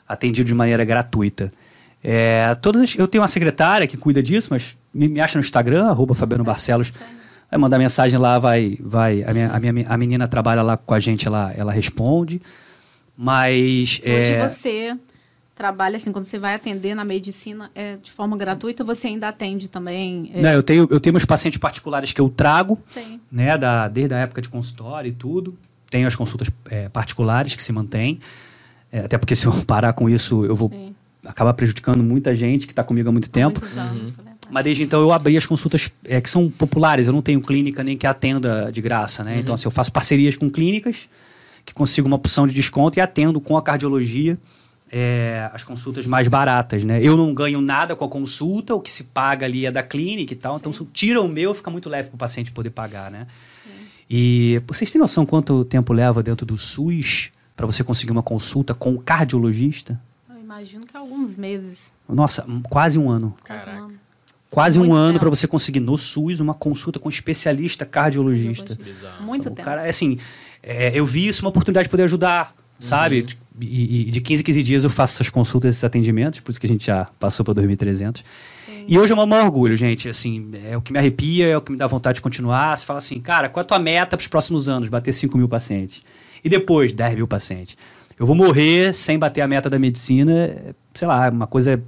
[0.09, 1.53] atendidos de maneira gratuita.
[2.03, 5.45] É, todas as- eu tenho uma secretária que cuida disso, mas me, me acha no
[5.45, 6.93] Instagram, arroba Fabiano Barcelos.
[7.51, 8.77] Vai mandar mensagem lá, vai.
[8.81, 12.41] vai a, minha, a, minha, a menina trabalha lá com a gente, ela, ela responde.
[13.17, 14.01] Mas.
[14.05, 14.99] Hoje é, você
[15.55, 19.69] trabalha assim, quando você vai atender na medicina é, de forma gratuita, você ainda atende
[19.69, 20.31] também?
[20.35, 23.21] É, Não, eu, tenho, eu tenho meus pacientes particulares que eu trago, Sim.
[23.33, 25.57] né, da, desde a época de consultório e tudo.
[25.89, 28.21] Tenho as consultas é, particulares que se mantêm.
[28.93, 30.95] É, até porque se eu parar com isso, eu vou Sim.
[31.27, 33.61] Acabar prejudicando muita gente que está comigo há muito tempo.
[33.77, 34.37] Anos, é.
[34.51, 37.07] Mas desde então eu abri as consultas é, que são populares.
[37.07, 39.41] Eu não tenho clínica nem que atenda de graça, né?
[39.41, 41.09] Então, assim, eu faço parcerias com clínicas
[41.65, 44.39] que consigo uma opção de desconto e atendo com a cardiologia
[44.91, 47.01] é, as consultas mais baratas, né?
[47.03, 50.33] Eu não ganho nada com a consulta, o que se paga ali é da clínica
[50.33, 50.57] e tal.
[50.57, 53.27] Então, se tira o meu, fica muito leve para o paciente poder pagar, né?
[54.09, 58.73] E vocês têm noção quanto tempo leva dentro do SUS para você conseguir uma consulta
[58.73, 60.01] com o cardiologista?
[60.47, 61.93] Imagino que há alguns meses.
[62.09, 63.35] Nossa, quase um ano.
[63.45, 63.85] quase um Caraca.
[63.85, 63.95] ano.
[64.49, 68.77] Quase Muito um ano para você conseguir no SUS uma consulta com um especialista cardiologista.
[68.77, 69.25] Bizarro.
[69.25, 69.69] Muito Então, o tempo.
[69.69, 70.21] cara, assim,
[70.63, 73.27] é, eu vi isso uma oportunidade de poder ajudar, sabe?
[73.61, 76.61] E, e de 15 em 15 dias eu faço essas consultas, esses atendimentos, por isso
[76.61, 78.23] que a gente já passou para 2.300.
[78.87, 80.09] E hoje é um maior orgulho, gente.
[80.09, 82.79] Assim, é o que me arrepia, é o que me dá vontade de continuar.
[82.79, 84.89] Você fala assim, cara, qual é a tua meta para os próximos anos?
[84.89, 86.05] Bater 5 mil pacientes.
[86.45, 87.77] E depois, 10 mil pacientes.
[88.18, 91.83] Eu vou morrer sem bater a meta da medicina, sei lá, é uma coisa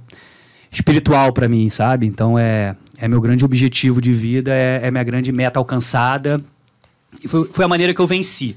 [0.71, 2.05] espiritual para mim, sabe?
[2.05, 6.43] Então é, é meu grande objetivo de vida, é, é minha grande meta alcançada.
[7.23, 8.55] E foi, foi a maneira que eu venci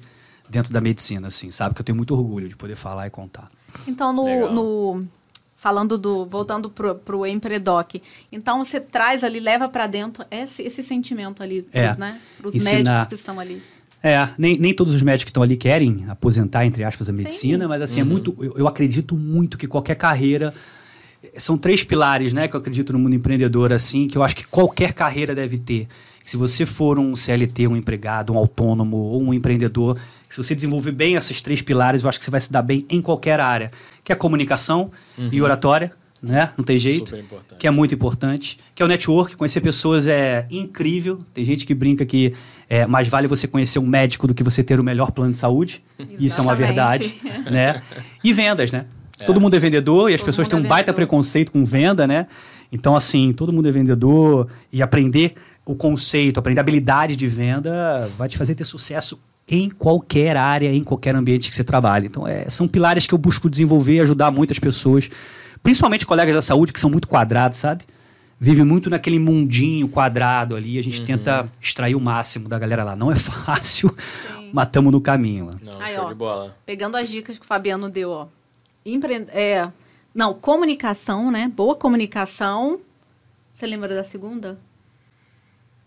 [0.49, 1.75] dentro da medicina, assim, sabe?
[1.75, 3.49] Que eu tenho muito orgulho de poder falar e contar.
[3.87, 5.07] Então, no, no-
[5.57, 6.27] falando do.
[6.27, 7.95] Voltando pro, pro Empredoc,
[8.31, 12.21] então você traz ali, leva para dentro esse, esse sentimento ali, É, né?
[12.37, 13.63] Para os médicos que estão ali.
[14.03, 17.65] É, nem, nem todos os médicos que estão ali querem aposentar, entre aspas, a medicina,
[17.65, 17.69] Sim.
[17.69, 18.35] mas assim, é muito.
[18.41, 20.53] Eu, eu acredito muito que qualquer carreira.
[21.39, 24.45] São três pilares, né, que eu acredito no mundo empreendedor, assim, que eu acho que
[24.45, 25.87] qualquer carreira deve ter.
[26.25, 30.93] Se você for um CLT, um empregado, um autônomo ou um empreendedor, se você desenvolver
[30.93, 33.71] bem esses três pilares, eu acho que você vai se dar bem em qualquer área.
[34.03, 34.91] Que é a comunicação
[35.31, 36.53] e oratória, né?
[36.57, 37.11] Não tem jeito.
[37.11, 37.59] Super importante.
[37.59, 38.59] Que é muito importante.
[38.75, 41.21] Que é o network, conhecer pessoas é incrível.
[41.35, 42.35] Tem gente que brinca que
[42.73, 45.37] é, mais vale você conhecer um médico do que você ter o melhor plano de
[45.37, 45.85] saúde.
[46.19, 47.21] Isso é uma Exatamente.
[47.21, 47.21] verdade,
[47.53, 47.83] né?
[48.25, 48.87] E vendas, né?
[49.27, 50.95] Todo mundo é vendedor e as Todo pessoas têm um é baita vendedor.
[50.95, 52.27] preconceito com venda, né?
[52.73, 55.35] Então, assim, todo mundo é vendedor e aprender
[55.67, 60.73] o conceito, aprender a habilidade de venda vai te fazer ter sucesso em qualquer área,
[60.73, 62.07] em qualquer ambiente que você trabalhe.
[62.07, 65.11] Então, é, são pilares que eu busco desenvolver e ajudar muitas pessoas,
[65.63, 67.85] principalmente colegas da saúde que são muito quadrados, sabe?
[68.45, 72.97] Vive muito naquele mundinho quadrado ali, a gente tenta extrair o máximo da galera lá.
[72.97, 73.95] Não é fácil,
[74.53, 75.53] mas estamos no caminho lá.
[75.63, 76.09] Não, Aí, ó.
[76.09, 76.57] de bola.
[76.67, 78.27] Pegando as dicas que o Fabiano deu, ó.
[78.85, 79.27] Empre...
[79.29, 79.71] É,
[80.13, 81.53] não, comunicação, né?
[81.55, 82.81] Boa comunicação.
[83.53, 84.59] Você lembra da segunda?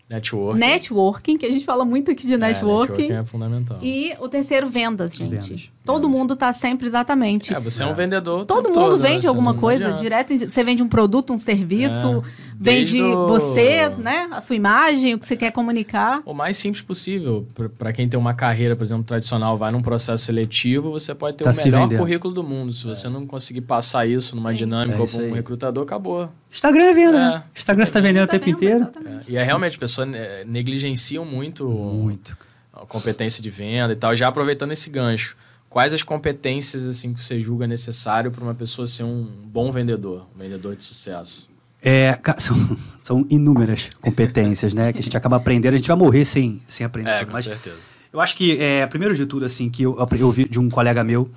[0.08, 0.56] Network.
[0.60, 3.10] Networking, que a gente fala muito aqui de É, networking.
[3.10, 3.78] é fundamental.
[3.82, 5.30] E o terceiro, vendas, gente.
[5.30, 6.10] Vendas, Todo vendas.
[6.20, 7.52] mundo tá sempre exatamente.
[7.52, 8.44] É, você é um vendedor.
[8.46, 9.08] Todo mundo todo, né?
[9.08, 10.32] vende Você alguma coisa, direto.
[10.48, 12.45] Você vende um produto, um serviço, É.
[12.58, 14.28] vende Desde o- você, né?
[14.30, 16.22] A sua imagem, o que você quer comunicar.
[16.24, 17.46] O mais simples possível.
[17.78, 21.44] Para quem tem uma carreira, por exemplo, tradicional, vai num processo seletivo, você pode ter
[21.44, 21.98] Tá o melhor vendendo.
[21.98, 22.72] currículo do mundo.
[22.72, 24.56] Se você não conseguir passar isso numa Sim.
[24.58, 26.28] dinâmica É ou com um recrutador, acabou.
[26.50, 27.20] Instagram é venda, É.
[27.20, 27.42] né?
[27.54, 28.56] Instagram você tá vendendo o tempo vendo?
[28.56, 28.90] inteiro.
[29.04, 32.36] É, E é realmente, as pessoas eh, negligenciam muito, Muito.
[32.72, 34.14] a competência de venda e tal.
[34.16, 35.36] Já aproveitando esse gancho,
[35.68, 40.26] quais as competências assim que você julga necessário para uma pessoa ser um bom vendedor,
[40.34, 41.48] um vendedor de sucesso?
[41.88, 44.92] É, são, são inúmeras competências, né?
[44.92, 45.74] Que a gente acaba aprendendo.
[45.74, 47.26] A gente vai morrer sem, sem aprender É, tudo.
[47.28, 47.76] com Mas certeza.
[48.12, 51.04] eu acho que, é, primeiro de tudo, assim, que eu, eu ouvi de um colega
[51.04, 51.30] meu,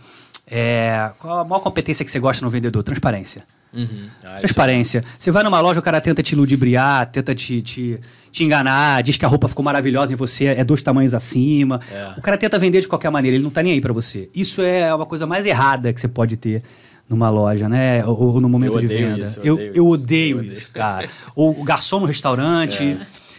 [0.50, 2.82] é, qual a maior competência que você gosta no vendedor?
[2.82, 3.44] Transparência.
[3.72, 4.08] Uhum.
[4.24, 5.04] Ah, Transparência.
[5.20, 8.00] Você vai numa loja, o cara tenta te ludibriar, tenta te, te,
[8.32, 11.80] te enganar, diz que a roupa ficou maravilhosa em você, é dois tamanhos acima.
[11.92, 12.14] É.
[12.18, 14.28] O cara tenta vender de qualquer maneira, ele não tá nem aí pra você.
[14.34, 16.64] Isso é uma coisa mais errada que você pode ter
[17.10, 18.06] numa loja, né?
[18.06, 19.24] Ou, ou no momento Eu de venda.
[19.26, 20.54] isso, eu eu, odeio eu isso, odeio eu odeio.
[20.54, 21.10] isso, cara.
[21.36, 22.98] Ou o garçom no restaurante.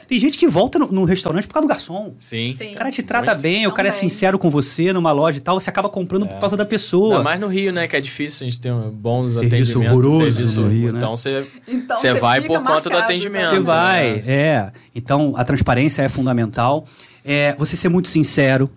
[0.08, 2.14] Tem gente que volta no, no restaurante por causa do garçom.
[2.18, 2.52] Sim.
[2.58, 2.72] Sim.
[2.72, 3.42] O cara te trata Muito.
[3.42, 4.10] bem, o cara é Também.
[4.10, 7.12] sincero com você numa loja e tal, você acaba comprando por causa da pessoa.
[7.18, 7.86] Ainda mais no Rio, né?
[7.86, 10.04] Que é difícil a gente ter um bons Serviço atendimentos.
[10.04, 10.98] horroroso serviço no Rio, né?
[10.98, 13.50] Então você Então, você vai por conta do marcado, atendimento.
[13.50, 13.60] Você né?
[13.60, 14.22] vai, né?
[14.26, 14.72] é.
[14.96, 16.86] Então, a transparência é fundamental.
[17.24, 18.68] É, você ser muito sincero.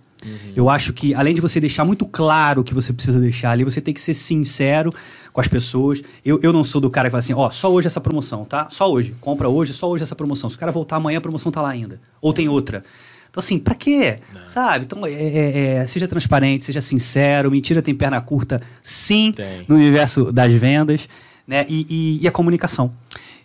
[0.56, 3.64] Eu acho que, além de você deixar muito claro o que você precisa deixar ali,
[3.64, 4.94] você tem que ser sincero
[5.32, 6.02] com as pessoas.
[6.24, 8.68] Eu, eu não sou do cara que fala assim, ó, só hoje essa promoção, tá?
[8.70, 9.16] Só hoje.
[9.22, 10.50] Compra hoje, só hoje essa promoção.
[10.50, 12.00] Se o cara voltar amanhã, a promoção tá lá ainda.
[12.22, 12.84] Ou tem outra.
[13.30, 14.20] Então, assim, pra quê?
[14.46, 14.86] Sabe?
[14.86, 17.50] Então, é, é, é, seja transparente, seja sincero.
[17.50, 19.66] Mentira tem perna curta, sim, Tem.
[19.68, 21.08] no universo das vendas.
[21.48, 21.66] Né?
[21.68, 22.94] E, e- e a comunicação.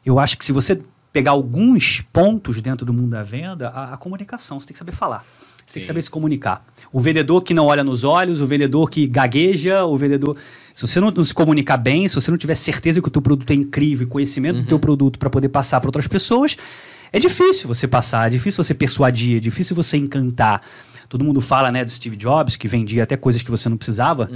[0.05, 0.79] Eu acho que se você
[1.13, 4.93] pegar alguns pontos dentro do mundo da venda, a, a comunicação, você tem que saber
[4.93, 5.25] falar.
[5.69, 6.65] Você tem que saber se comunicar.
[6.91, 10.35] O vendedor que não olha nos olhos, o vendedor que gagueja, o vendedor.
[10.75, 13.21] Se você não, não se comunicar bem, se você não tiver certeza que o teu
[13.21, 16.57] produto é incrível e conhecimento do teu produto para poder passar para outras pessoas,
[17.13, 20.63] é difícil você passar, é difícil você persuadir, é difícil você encantar.
[21.07, 24.29] Todo mundo fala, né, do Steve Jobs, que vendia até coisas que você não precisava.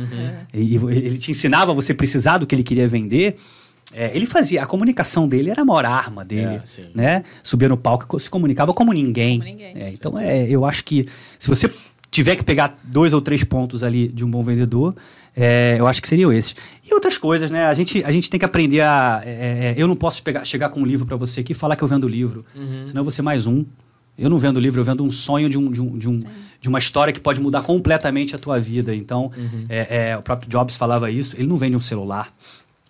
[0.52, 3.38] E, e ele te ensinava a você precisar do que ele queria vender.
[3.94, 6.62] É, ele fazia, a comunicação dele era a maior arma dele, É,
[6.94, 7.24] né?
[7.42, 9.38] Subia no palco, se comunicava como ninguém.
[9.38, 9.74] Como ninguém.
[9.76, 11.06] É, então, é, eu acho que
[11.38, 11.70] se você
[12.10, 14.94] tiver que pegar dois ou três pontos ali de um bom vendedor,
[15.36, 16.54] é, eu acho que seriam esses.
[16.88, 17.66] E outras coisas, né?
[17.66, 19.22] A gente, a gente tem que aprender a.
[19.24, 21.76] é, é, eu não posso pegar, chegar com um livro para você aqui e falar
[21.76, 22.44] que eu vendo livro,
[22.86, 23.64] senão eu vou ser mais um.
[24.16, 26.20] Eu não vendo livro, eu vendo um sonho de, um, de, um, de, um,
[26.60, 28.94] de uma história que pode mudar completamente a tua vida.
[28.94, 29.30] Então,
[29.70, 31.34] é, é, o próprio Jobs falava isso.
[31.34, 32.30] Ele não vende um celular.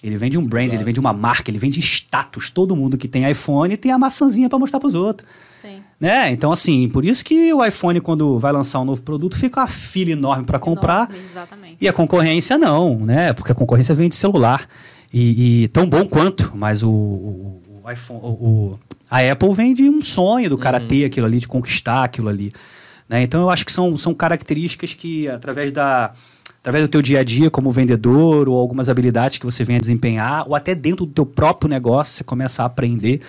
[0.03, 2.51] Ele vende um brand, ele vende uma marca, ele vende status.
[2.51, 5.29] Todo mundo que tem iPhone tem a maçãzinha para mostrar pros outros.
[5.61, 5.81] Sim.
[6.01, 6.33] Né?
[6.33, 9.69] Então, assim, por isso que o iPhone, quando vai lançar um novo produto, fica uma
[9.69, 11.09] fila enorme para comprar.
[11.09, 11.77] Enorme, exatamente.
[11.81, 13.33] E a concorrência não, né?
[13.33, 14.69] Porque a concorrência vende celular.
[15.15, 18.79] E, e tão bom quanto, mas o, o, o iPhone, o, o-
[19.11, 22.51] a Apple vende um sonho do cara ter aquilo ali, de conquistar aquilo ali.
[23.09, 23.23] né?
[23.23, 26.13] Então eu acho que são, são características que, através da.
[26.63, 30.49] Através do teu dia a dia como vendedor, ou algumas habilidades que você venha desempenhar,
[30.49, 33.21] ou até dentro do teu próprio negócio, você começa a aprender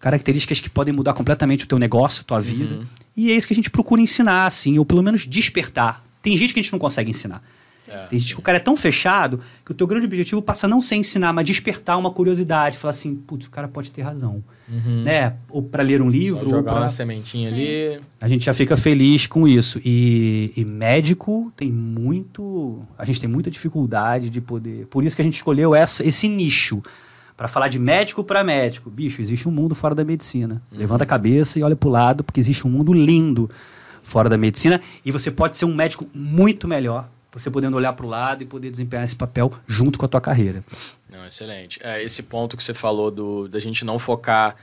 [0.00, 2.84] características que podem mudar completamente o teu negócio, a tua vida.
[3.16, 6.02] E é isso que a gente procura ensinar, assim, ou pelo menos despertar.
[6.20, 7.40] Tem gente que a gente não consegue ensinar.
[7.86, 8.06] É.
[8.06, 10.68] Tem gente que o cara é tão fechado que o teu grande objetivo passa a
[10.68, 12.78] não ser ensinar, mas despertar uma curiosidade.
[12.78, 14.42] Falar assim, putz, o cara pode ter razão.
[15.04, 15.34] Né?
[15.50, 16.80] Ou para ler um Só livro, ou jogar pra...
[16.82, 18.00] uma sementinha ali.
[18.20, 19.78] A gente já fica feliz com isso.
[19.84, 22.80] E, e médico tem muito.
[22.96, 24.86] A gente tem muita dificuldade de poder.
[24.86, 26.82] Por isso que a gente escolheu essa, esse nicho.
[27.36, 28.88] Para falar de médico para médico.
[28.88, 30.62] Bicho, existe um mundo fora da medicina.
[30.70, 33.50] Levanta a cabeça e olha para o lado, porque existe um mundo lindo
[34.02, 34.80] fora da medicina.
[35.04, 37.08] E você pode ser um médico muito melhor.
[37.32, 40.20] Você podendo olhar para o lado e poder desempenhar esse papel junto com a tua
[40.20, 40.62] carreira.
[41.12, 41.78] Não, excelente.
[41.82, 44.56] É, esse ponto que você falou do, da gente não focar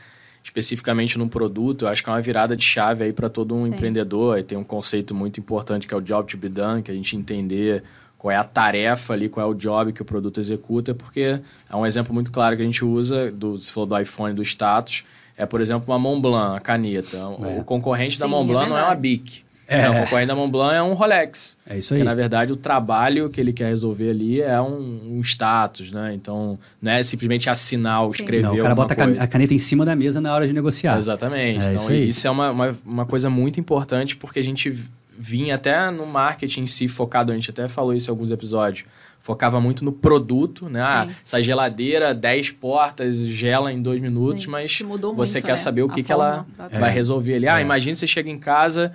[0.43, 3.65] especificamente num produto, eu acho que é uma virada de chave aí para todo um
[3.65, 3.71] Sim.
[3.71, 4.39] empreendedor.
[4.39, 6.93] E tem um conceito muito importante que é o job to be done, que a
[6.93, 7.83] gente entender
[8.17, 11.75] qual é a tarefa ali, qual é o job que o produto executa, porque é
[11.75, 15.05] um exemplo muito claro que a gente usa, do, você falou do iPhone, do status,
[15.37, 17.27] é, por exemplo, uma Montblanc, a caneta.
[17.27, 19.45] O concorrente da Sim, Montblanc é não é uma verdade.
[19.69, 19.89] Né?
[19.89, 21.55] O concorrente da Montblanc é um Rolex.
[21.69, 22.05] É isso Porque, aí.
[22.05, 26.13] na verdade, o trabalho que ele quer resolver ali é um, um status, né?
[26.15, 29.21] Então, não é simplesmente assinar ou escrever Não, o cara bota coisa.
[29.21, 30.97] a caneta em cima da mesa na hora de negociar.
[30.97, 31.59] Exatamente.
[31.63, 32.09] É então, isso aí.
[32.09, 34.75] isso é uma, uma, uma coisa muito importante porque a gente
[35.17, 38.85] vinha até no marketing em si focado, a gente até falou isso em alguns episódios,
[39.19, 40.81] focava muito no produto, né?
[40.81, 45.51] Ah, essa geladeira, 10 portas, gela em dois minutos, Sim, mas que você muito, quer
[45.51, 45.55] né?
[45.57, 46.93] saber o que, que ela vai É.
[46.93, 47.47] resolver ali.
[47.49, 47.61] Ah, É.
[47.61, 48.93] imagina você chega em casa,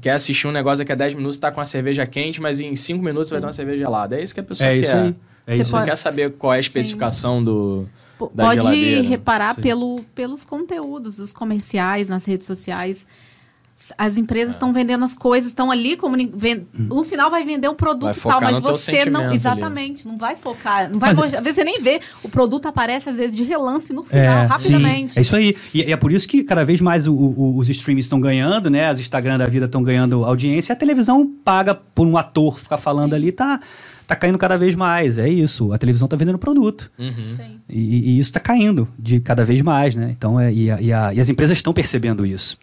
[0.00, 2.74] quer assistir um negócio daqui a 10 minutos, tá com a cerveja quente, mas em
[2.76, 4.18] 5 minutos vai ter uma cerveja gelada.
[4.18, 4.80] É isso que a pessoa É quer.
[4.80, 5.14] isso aí.
[5.46, 9.08] É Você isso pode- quer saber qual é a especificação do, P- da Pode geladeira.
[9.08, 9.62] reparar Sim.
[9.62, 13.06] pelo, pelos conteúdos, os comerciais nas redes sociais.
[13.96, 14.20] As É.
[14.20, 18.14] empresas estão vendendo as coisas, estão ali comuni- ven- no final vai vender um produto
[18.14, 19.36] focar tal, mas você não, ali.
[19.36, 22.66] exatamente, não vai focar, não vai, Mas- mostrar- às vezes você nem vê, o produto
[22.66, 25.14] aparece às vezes de relance no final, É, rapidamente.
[25.14, 25.56] sim, é isso aí.
[25.72, 28.68] E, e é por isso que cada vez mais o- o- os streams estão ganhando,
[28.68, 28.86] né?
[28.86, 30.72] As Instagram da vida estão ganhando audiência.
[30.72, 33.60] E a televisão paga por um ator ficar falando ali, tá,
[34.06, 35.18] tá caindo cada vez mais.
[35.18, 35.72] É isso.
[35.72, 36.90] A televisão tá vendendo produto.
[36.98, 37.34] Uhum.
[37.36, 37.60] Sim.
[37.68, 40.14] E, e isso está caindo de cada vez mais, né?
[40.16, 42.56] Então, é, e, a- e a- e as empresas estão percebendo isso.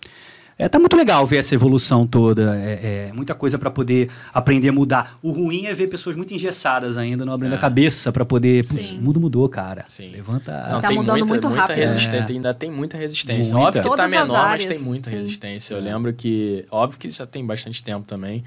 [0.57, 2.55] É, tá muito legal ver essa evolução toda.
[2.55, 5.17] É, é muita coisa para poder aprender a mudar.
[5.21, 7.55] O ruim é ver pessoas muito engessadas ainda, não abrindo É.
[7.57, 8.65] a cabeça para poder.
[8.65, 8.99] Putz, Sim.
[8.99, 9.83] muda, mudou, cara.
[9.87, 10.11] Sim.
[10.11, 10.51] Levanta.
[10.69, 11.75] Não, Tá tem mudando muita, muito muita rápido.
[11.77, 12.35] resistência, É.
[12.35, 13.53] ainda tem muita resistência.
[13.53, 13.67] Muita.
[13.67, 15.15] Óbvio que tá Todas as menor, mas tem muita sim.
[15.17, 15.73] resistência.
[15.73, 15.81] Eu É.
[15.81, 18.41] lembro que, óbvio que já tem bastante tempo também,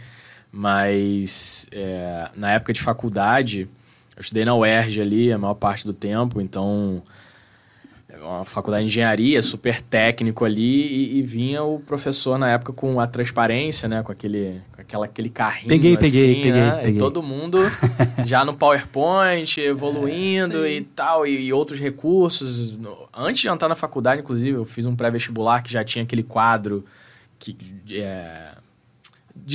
[0.51, 3.69] mas é, na época de faculdade,
[4.17, 7.01] Eu estudei na UERJ ali a maior parte do tempo, então
[8.23, 13.01] uma faculdade de engenharia, super técnico ali, e, e, vinha o professor na época com
[13.01, 14.03] a transparência, né?
[14.03, 15.69] Com aquele, com aquela, aquele carrinho.
[15.69, 16.71] Peguei, assim, peguei, né?
[16.71, 16.97] peguei, peguei.
[16.97, 17.59] E todo mundo
[18.25, 22.79] já no PowerPoint, evoluindo é, e tal, e, e, outros recursos.
[23.17, 26.85] Antes de entrar na faculdade, inclusive, eu fiz um pré-vestibular que já tinha aquele quadro
[27.39, 27.57] que.
[27.91, 28.53] É,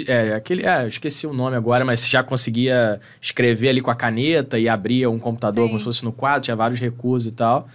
[0.07, 4.57] é, aquele, é, esqueci o nome agora, mas já conseguia escrever ali com a caneta
[4.57, 5.69] e abria um computador Sim.
[5.69, 7.67] como se fosse no quadro, tinha vários recursos e tal.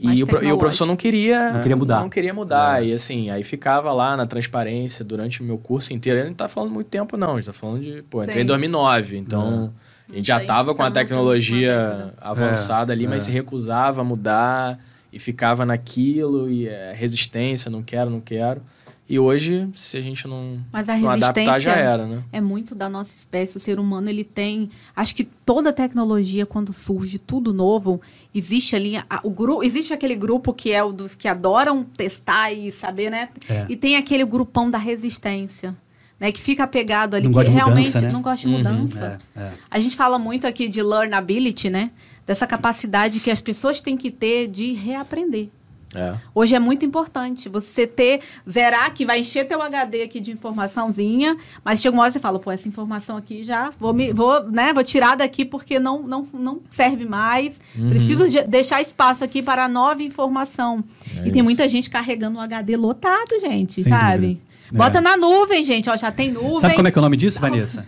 [0.00, 2.00] E o, e o, professor não queria, não queria mudar.
[2.00, 2.82] Não queria mudar.
[2.82, 2.86] É.
[2.86, 6.20] E assim, aí ficava lá na transparência durante o meu curso inteiro.
[6.20, 7.32] Ele não tá falando muito tempo, não.
[7.32, 8.02] A gente tá falando de.
[8.02, 9.16] Pô, entrei em 2009.
[9.16, 9.72] Então,
[10.08, 10.12] é.
[10.12, 13.26] a gente já tava com a tecnologia avançada ali, mas é.
[13.26, 14.78] se recusava a mudar
[15.12, 16.48] e ficava naquilo.
[16.48, 18.62] E é, resistência, não quero, não quero.
[19.08, 22.22] E hoje, se a gente não, Mas a não adaptar, já era, né?
[22.30, 23.56] É muito da nossa espécie.
[23.56, 24.68] O ser humano, ele tem...
[24.94, 28.02] Acho que toda tecnologia, quando surge tudo novo,
[28.34, 28.98] existe ali...
[28.98, 33.10] A, o grupo, existe aquele grupo que é o dos que adoram testar e saber,
[33.10, 33.30] né?
[33.48, 33.64] É.
[33.70, 35.74] E tem aquele grupão da resistência.
[36.20, 38.10] Né, que fica pegado ali, não que realmente mudança, né?
[38.10, 38.58] não gosta de uhum.
[38.58, 39.20] mudança.
[39.36, 39.52] É, é.
[39.70, 41.92] A gente fala muito aqui de learnability, né?
[42.26, 45.48] Dessa capacidade que as pessoas têm que ter de reaprender.
[45.94, 46.14] É.
[46.34, 51.36] Hoje é muito importante você ter, zerar que vai encher teu HD aqui de informaçãozinha,
[51.64, 54.72] mas chega uma hora você fala, pô, essa informação aqui já vou me, vou, né,
[54.72, 57.58] vou tirar daqui porque não, não, não serve mais.
[57.76, 57.88] Uhum.
[57.88, 60.84] Preciso de, deixar espaço aqui para nova informação.
[61.10, 61.32] É e isso.
[61.32, 64.26] tem muita gente carregando o HD lotado, gente, Sem sabe?
[64.26, 64.48] Dúvida.
[64.72, 65.00] Bota é.
[65.00, 65.88] na nuvem, gente.
[65.88, 66.60] Ó, já tem nuvem.
[66.60, 67.86] Sabe como é que é o nome disso, Vanessa?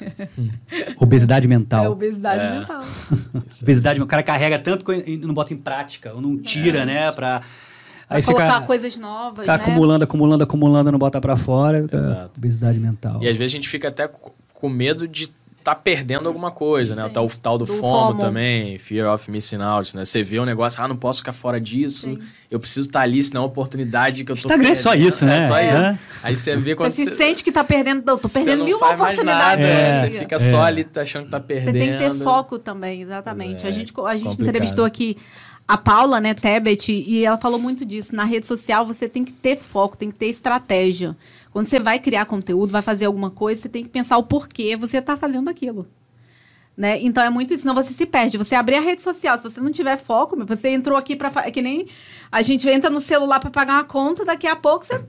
[0.97, 1.85] obesidade mental.
[1.85, 2.59] É obesidade é.
[2.59, 2.83] mental.
[3.61, 6.87] obesidade, o cara carrega tanto e não bota em prática, ou não tira, é.
[6.87, 7.43] né, para
[8.11, 9.63] Aí colocar fica, coisas novas, fica né?
[9.63, 11.87] acumulando, acumulando, acumulando, não bota para fora.
[11.91, 12.33] Exato.
[12.37, 13.23] Obesidade mental.
[13.23, 14.11] E às vezes a gente fica até
[14.53, 15.31] com medo de
[15.63, 17.05] tá perdendo alguma coisa, né?
[17.05, 20.05] O tal, o tal do, do FOMO, FOMO, também, Fear of Missing Out, né?
[20.05, 22.19] Você vê um negócio, ah, não posso ficar fora disso, Sim.
[22.51, 24.79] eu preciso estar tá ali, senão é uma oportunidade que eu tô Instagram perdendo.
[24.79, 25.45] é só isso, né?
[25.45, 25.77] É só isso.
[25.77, 25.99] É.
[26.23, 27.05] Aí você vê quando você...
[27.05, 29.65] Você se sente que tá perdendo, não, tô perdendo mil oportunidades.
[29.65, 30.09] É.
[30.09, 31.73] Você fica só ali tá achando que tá perdendo.
[31.75, 33.67] Você tem que ter foco também, exatamente.
[33.67, 35.17] a é gente, a gente entrevistou aqui
[35.71, 38.13] a Paula, né, Tebet, e ela falou muito disso.
[38.13, 41.17] Na rede social você tem que ter foco, tem que ter estratégia.
[41.53, 44.75] Quando você vai criar conteúdo, vai fazer alguma coisa, você tem que pensar o porquê
[44.75, 45.87] você está fazendo aquilo.
[46.77, 46.99] Né?
[47.01, 48.37] Então é muito isso, senão você se perde.
[48.37, 51.53] Você abrir a rede social, se você não tiver foco, você entrou aqui para é
[51.53, 51.87] que nem
[52.33, 55.01] a gente entra no celular para pagar uma conta, daqui a pouco você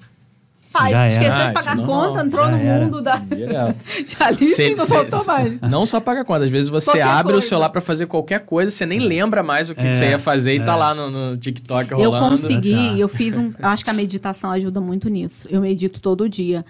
[0.71, 1.13] faz.
[1.13, 2.83] Esqueceu de ah, pagar a conta, entrou no era.
[2.83, 3.17] mundo da.
[3.27, 5.61] de Alice e não voltou mais.
[5.61, 7.45] Não só paga conta, às vezes você qualquer abre coisa.
[7.45, 10.09] o celular para fazer qualquer coisa, você nem lembra mais o que, é, que você
[10.09, 10.55] ia fazer é.
[10.55, 12.15] e tá lá no, no TikTok rolando.
[12.15, 13.51] Eu consegui, eu fiz um.
[13.61, 15.47] Acho que a meditação ajuda muito nisso.
[15.51, 16.65] Eu medito todo dia.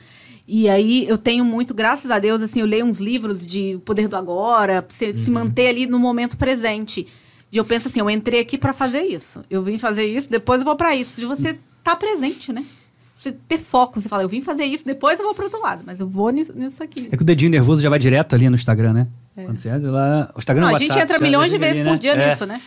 [0.48, 4.08] E aí eu tenho muito, graças a Deus, assim, eu leio uns livros de Poder
[4.08, 5.16] do Agora, pra você uhum.
[5.16, 7.08] se manter ali no momento presente.
[7.50, 9.44] De eu penso assim, eu entrei aqui para fazer isso.
[9.50, 11.20] Eu vim fazer isso, depois eu vou para isso.
[11.20, 12.66] De você estar tá presente, né?
[13.22, 14.02] Você ter foco.
[14.02, 16.30] Você fala, eu vim fazer isso, depois eu vou pro outro lado, mas eu vou
[16.32, 17.08] nisso, nisso aqui.
[17.12, 19.08] É que o dedinho nervoso já vai direto ali no Instagram, né?
[19.38, 19.46] É.
[19.46, 20.32] Quando você entra lá.
[20.36, 21.98] O Instagram não, A gente entra milhões de vezes ali, por né?
[22.00, 22.30] dia é.
[22.30, 22.60] nisso, né?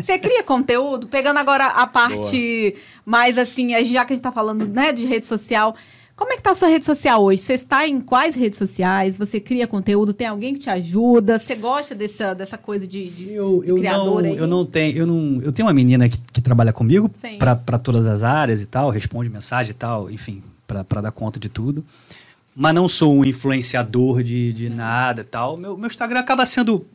[0.00, 2.82] Você cria conteúdo, pegando agora a parte Boa.
[3.04, 5.74] mais assim, já que a gente tá falando né, de rede social.
[6.16, 7.42] Como é que tá a sua rede social hoje?
[7.42, 9.18] Você está em quais redes sociais?
[9.18, 10.14] Você cria conteúdo?
[10.14, 11.38] Tem alguém que te ajuda?
[11.38, 14.36] Você gosta dessa, dessa coisa de, de, eu, de eu criador não, aí?
[14.38, 18.06] Eu não tenho, eu não, eu tenho uma menina que, que trabalha comigo para todas
[18.06, 21.84] as áreas e tal, responde mensagem e tal, enfim, para dar conta de tudo.
[22.54, 25.58] Mas não sou um influenciador de, de nada e tal.
[25.58, 26.86] Meu, meu Instagram acaba sendo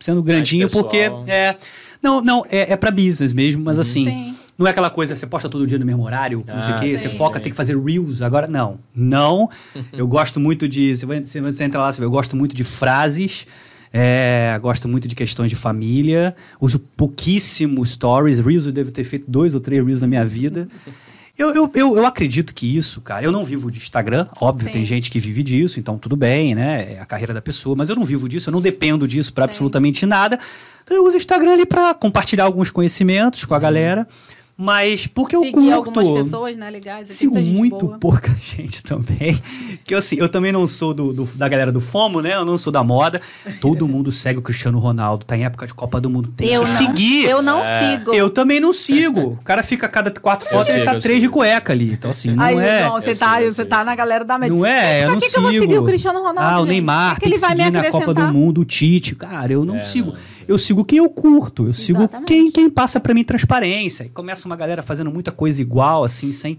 [0.00, 1.56] sendo grandinho porque é
[2.02, 3.82] não, não, é, é para business mesmo, mas uhum.
[3.82, 4.36] assim, Sim.
[4.56, 6.78] Não é aquela coisa, você posta todo dia no mesmo horário, ah, não sei o
[6.78, 7.44] quê, sim, você foca, sim.
[7.44, 8.22] tem que fazer reels.
[8.22, 8.78] Agora, não.
[8.94, 9.50] Não.
[9.92, 10.96] eu gosto muito de.
[10.96, 13.46] Você, vai, você entra lá, você vê, eu gosto muito de frases.
[13.96, 16.34] É, gosto muito de questões de família.
[16.60, 18.40] Uso pouquíssimo stories.
[18.40, 20.68] Reels eu devo ter feito dois ou três reels na minha vida.
[21.36, 24.74] Eu, eu, eu, eu, acredito que isso, cara, eu não vivo de Instagram, óbvio, Sim.
[24.74, 26.92] tem gente que vive disso, então tudo bem, né?
[26.92, 29.46] É a carreira da pessoa, mas eu não vivo disso, eu não dependo disso para
[29.46, 30.38] absolutamente nada.
[30.84, 33.62] Então eu uso o Instagram ali para compartilhar alguns conhecimentos com a uhum.
[33.62, 34.06] galera.
[34.56, 36.00] Mas porque Segui eu curto.
[36.00, 37.08] algumas pessoas, né, legais.
[37.08, 37.98] Sigo muito boa.
[37.98, 39.42] pouca gente também.
[39.82, 42.34] Que assim, eu também não sou do, do, da galera do FOMO, né?
[42.34, 43.20] Eu não sou da moda.
[43.60, 45.24] Todo mundo segue o Cristiano Ronaldo.
[45.24, 46.32] Tá em época de Copa do Mundo.
[46.36, 47.24] Tem eu que não, seguir.
[47.24, 47.98] Eu não é.
[47.98, 48.14] sigo.
[48.14, 49.32] Eu também não sigo.
[49.32, 51.92] O cara fica a cada quatro fotos e ele tá três de cueca ali.
[51.92, 52.84] Então assim, não Aí, é...
[52.84, 54.56] Não, você tá, você tá na galera da média.
[54.56, 55.32] Não é, Mas, eu não que sigo.
[55.32, 57.70] que eu vou seguir o Cristiano Ronaldo, Ah, o Neymar, que, que ele vai me
[57.70, 59.16] na Copa do Mundo, o Tite.
[59.16, 60.12] Cara, eu não é, sigo.
[60.12, 60.43] Não.
[60.46, 61.64] Eu sigo quem eu curto.
[61.64, 62.12] Eu Exatamente.
[62.12, 64.04] sigo quem, quem passa para mim transparência.
[64.04, 66.58] E começa uma galera fazendo muita coisa igual, assim, sem.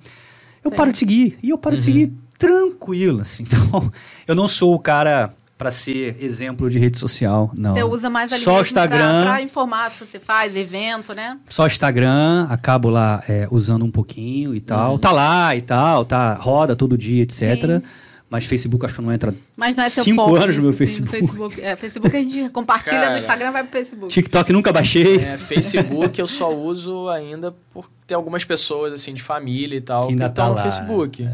[0.63, 0.75] Eu Sim.
[0.77, 1.37] paro de seguir.
[1.41, 1.79] E eu paro uhum.
[1.79, 3.45] de seguir tranquilo, assim.
[3.55, 3.91] Então,
[4.27, 7.73] eu não sou o cara para ser exemplo de rede social, não.
[7.73, 9.23] Você usa mais ali Só Instagram.
[9.23, 11.37] pra informar o que você faz, evento, né?
[11.47, 14.99] Só Instagram, acabo lá é, usando um pouquinho e tal.
[14.99, 17.61] Tá lá e tal, tá, roda todo dia, etc.
[17.61, 17.81] Sim.
[18.29, 19.33] Mas Facebook acho que não entra.
[19.55, 21.11] Mas não é seu Cinco foco anos no meu Facebook.
[21.11, 21.61] Facebook.
[21.61, 23.11] É, Facebook a gente compartilha Cara.
[23.11, 24.07] no Instagram, vai pro Facebook.
[24.11, 25.17] TikTok nunca baixei.
[25.17, 30.01] É, Facebook eu só uso ainda por ter algumas pessoas, assim, de família e tal,
[30.01, 31.29] Que que ainda estão tá no lá, Facebook.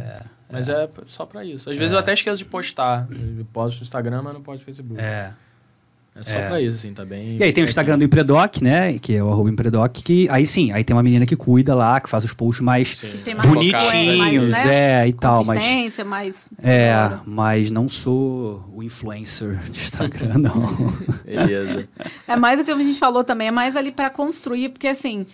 [0.51, 0.89] Mas é.
[1.07, 1.69] só pra isso.
[1.69, 3.07] Às vezes eu até esqueço de postar.
[3.09, 4.99] Eu posto no Instagram, mas não posto no Facebook.
[4.99, 5.31] É,
[6.13, 6.23] É.
[6.23, 6.47] só É.
[6.47, 7.37] pra isso, assim, tá bem...
[7.37, 8.99] E aí tem o Instagram do Empredoc, né?
[8.99, 11.99] Que é o arroba Empredoc, que aí sim, aí tem uma menina que cuida lá,
[12.01, 13.03] que faz os posts mais
[13.47, 15.03] bonitinhos, mais, né?
[15.03, 15.59] é, e tal, mas.
[16.05, 16.49] Mais...
[16.61, 17.21] É, Claro.
[17.25, 20.93] mas não sou o influencer de Instagram, não.
[21.25, 21.87] Beleza.
[22.27, 25.25] É mais o que a gente falou também, é mais ali pra construir, porque assim,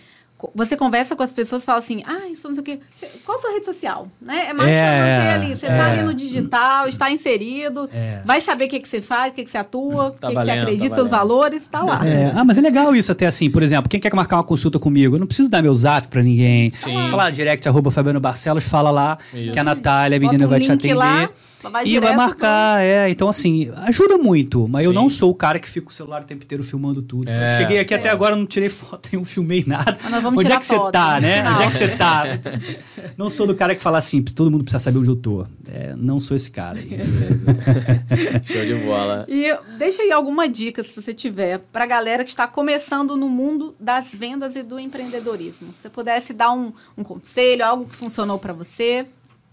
[0.54, 2.78] você conversa com as pessoas e fala assim, ah, isso não sei o quê.
[3.24, 4.06] Qual a sua rede social?
[4.22, 4.46] Né?
[4.50, 5.56] É mais É, pra manter ali.
[5.56, 5.68] Você é.
[5.76, 8.20] tá ali no digital, está inserido, É.
[8.24, 10.28] vai saber o que, que você faz, o que, que você atua, o que, Tá
[10.28, 12.06] que você valendo, acredita, tá seus valores, tá lá.
[12.06, 13.50] É, ah, mas é legal isso até assim.
[13.50, 16.22] Por exemplo, quem quer marcar uma consulta comigo, eu não preciso dar meu zap pra
[16.22, 16.72] ninguém.
[16.74, 17.10] Sim.
[17.10, 19.52] Fala direct, arroba Fabiano Barcelos, fala lá Isso.
[19.52, 20.94] que a Natália, a Bota menina um vai te atender.
[20.94, 21.28] lá,
[21.62, 23.08] vai e vai marcar, é.
[23.10, 24.68] Então, assim, ajuda muito.
[24.68, 24.94] Mas eu Sim.
[24.94, 27.28] não sou o cara que fica com o celular o tempo inteiro filmando tudo.
[27.28, 27.58] É.
[27.58, 27.96] Cheguei aqui É.
[27.96, 29.98] até agora, não tirei foto, não filmei nada.
[30.02, 31.36] Mas nós vamos onde tirar é que você tá, no né?
[31.36, 31.54] final.
[31.54, 32.24] Onde é que você tá?
[33.16, 35.46] não sou do cara que fala assim, todo mundo precisa saber onde eu tô.
[35.66, 36.90] É, não sou esse cara aí.
[38.44, 39.24] Show de bola.
[39.28, 43.74] E deixa aí alguma dica, se você tiver, pra galera que está começando no mundo
[43.78, 45.72] das vendas e do empreendedorismo.
[45.76, 49.06] Se você pudesse dar um, um conselho, algo que funcionou pra você.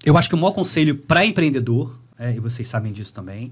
[0.03, 3.51] Eu acho que o maior conselho para empreendedor, é, e vocês sabem disso também,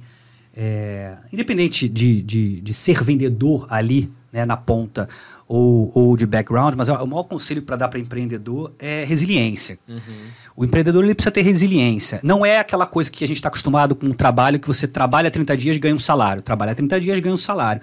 [0.55, 5.07] é, independente de, de, de ser vendedor ali, né, na ponta,
[5.47, 9.77] ou, ou de background, mas o maior conselho para dar para empreendedor é resiliência.
[10.55, 12.19] O empreendedor ele precisa ter resiliência.
[12.23, 15.29] Não é aquela coisa que a gente está acostumado com um trabalho que você trabalha
[15.29, 17.81] 30 dias ganha um salário, trabalha 30 dias ganha um salário.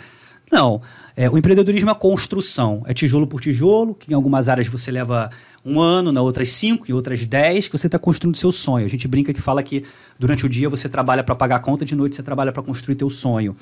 [0.50, 0.82] Não.
[1.16, 2.82] É, o empreendedorismo é construção.
[2.86, 5.30] É tijolo por tijolo, que em algumas áreas você leva
[5.64, 8.86] um ano, na outras cinco, em outras dez, que você está construindo seu sonho.
[8.86, 9.84] A gente brinca que fala que
[10.18, 12.94] durante o dia você trabalha para pagar a conta, de noite você trabalha para construir
[12.94, 13.54] teu sonho.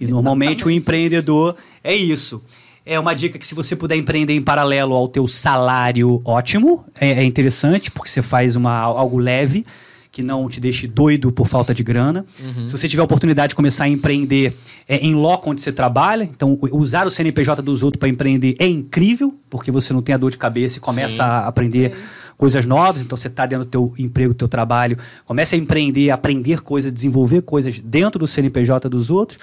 [0.00, 2.42] E normalmente o empreendedor é isso.
[2.86, 6.84] É uma dica que se você puder empreender em paralelo ao teu salário, ótimo.
[7.00, 9.64] É, é interessante, porque você faz uma, algo leve,
[10.14, 12.24] que não te deixe doido por falta de grana.
[12.68, 14.56] Se você tiver a oportunidade de começar a empreender
[14.88, 18.66] é, em loco onde você trabalha, então usar o CNPJ dos outros para empreender é
[18.68, 21.22] incrível, porque você não tem a dor de cabeça e começa Sim.
[21.22, 21.96] a aprender
[22.38, 23.02] coisas novas.
[23.02, 26.92] Então você está dentro do teu emprego, do teu trabalho, começa a empreender, aprender coisas,
[26.92, 29.40] desenvolver coisas dentro do CNPJ dos outros.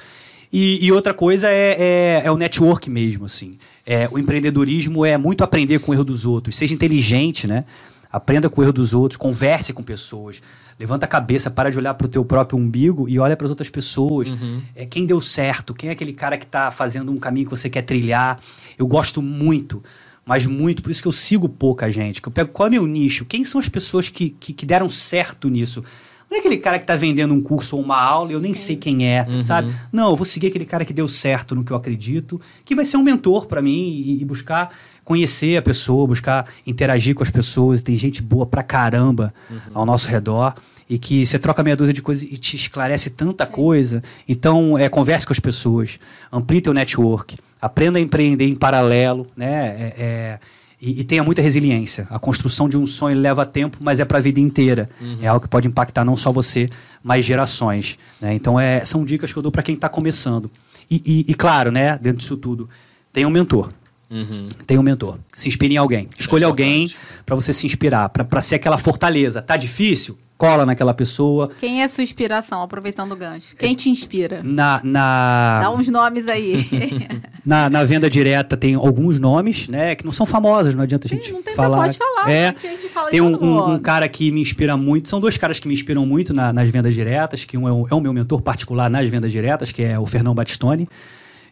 [0.54, 3.58] E, e outra coisa é, é, é o network mesmo, assim.
[3.86, 6.56] É, o empreendedorismo é muito aprender com o erro dos outros.
[6.56, 7.66] Seja inteligente, né?
[8.12, 10.42] Aprenda com o erro dos outros, converse com pessoas.
[10.80, 13.52] Levanta a cabeça, para de olhar para o teu próprio umbigo e olha para as
[13.52, 14.30] outras pessoas.
[14.76, 15.74] É, quem deu certo?
[15.74, 18.40] Quem é aquele cara que está fazendo um caminho que você quer trilhar?
[18.78, 19.84] Eu gosto muito,
[20.26, 22.22] mas muito, por isso que eu sigo pouca gente.
[22.22, 23.26] Que eu pego qual é meu nicho?
[23.26, 25.84] Quem são as pessoas que, que, que deram certo nisso?
[26.30, 28.78] Não é aquele cara que está vendendo um curso ou uma aula eu nem sei
[28.78, 29.76] quem é, sabe?
[29.92, 32.86] Não, eu vou seguir aquele cara que deu certo no que eu acredito, que vai
[32.86, 34.74] ser um mentor para mim e, e buscar
[35.16, 37.82] conhecer a pessoa, buscar interagir com as pessoas.
[37.82, 39.34] Tem gente boa pra caramba
[39.74, 40.54] ao nosso redor
[40.90, 44.02] e que você troca meia dúzia de coisas e te esclarece tanta coisa.
[44.28, 46.00] Então, é, converse com as pessoas,
[46.32, 49.54] amplie teu network, aprenda a empreender em paralelo, né?
[49.54, 50.40] É, é,
[50.82, 52.08] e, e tenha muita resiliência.
[52.10, 54.90] A construção de um sonho leva tempo, mas é para a vida inteira.
[55.22, 56.70] É algo que pode impactar não só você,
[57.04, 57.98] mas gerações.
[58.22, 58.34] né?
[58.34, 60.50] Então, é, são dicas que eu dou para quem está começando.
[60.90, 62.68] E, e- e, claro, né, dentro disso tudo,
[63.14, 63.72] tenha um mentor.
[64.12, 64.50] Uhum.
[64.68, 65.18] Tenha um mentor.
[65.36, 66.08] Se inspire em alguém.
[66.20, 66.98] Escolha alguém importante.
[67.26, 69.42] para você se inspirar, para ser aquela fortaleza.
[69.42, 70.18] Tá difícil?
[70.38, 71.52] Cola naquela pessoa.
[71.60, 73.56] Quem é sua inspiração, aproveitando o gancho?
[73.58, 74.42] Quem te inspira?
[74.44, 76.66] Na, na, Dá uns nomes aí.
[77.46, 79.94] na, na venda direta tem alguns nomes, né?
[79.96, 81.78] Que não são famosos, não adianta a gente Sim, não tem falar.
[81.78, 82.32] pode falar.
[82.32, 85.08] É, porque a gente fala tem de um, um- um cara que me inspira muito.
[85.10, 87.88] São dois caras que me inspiram muito na- nas vendas diretas, que um é o,
[87.92, 90.90] é o meu mentor particular nas vendas diretas, que é o Fernão Batistoni,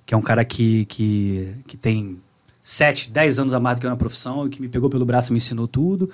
[0.04, 2.18] que é um cara que, que, que tem
[2.70, 5.04] sete, dez anos a mais do que eu na profissão e que me pegou pelo
[5.04, 6.08] braço e me ensinou tudo.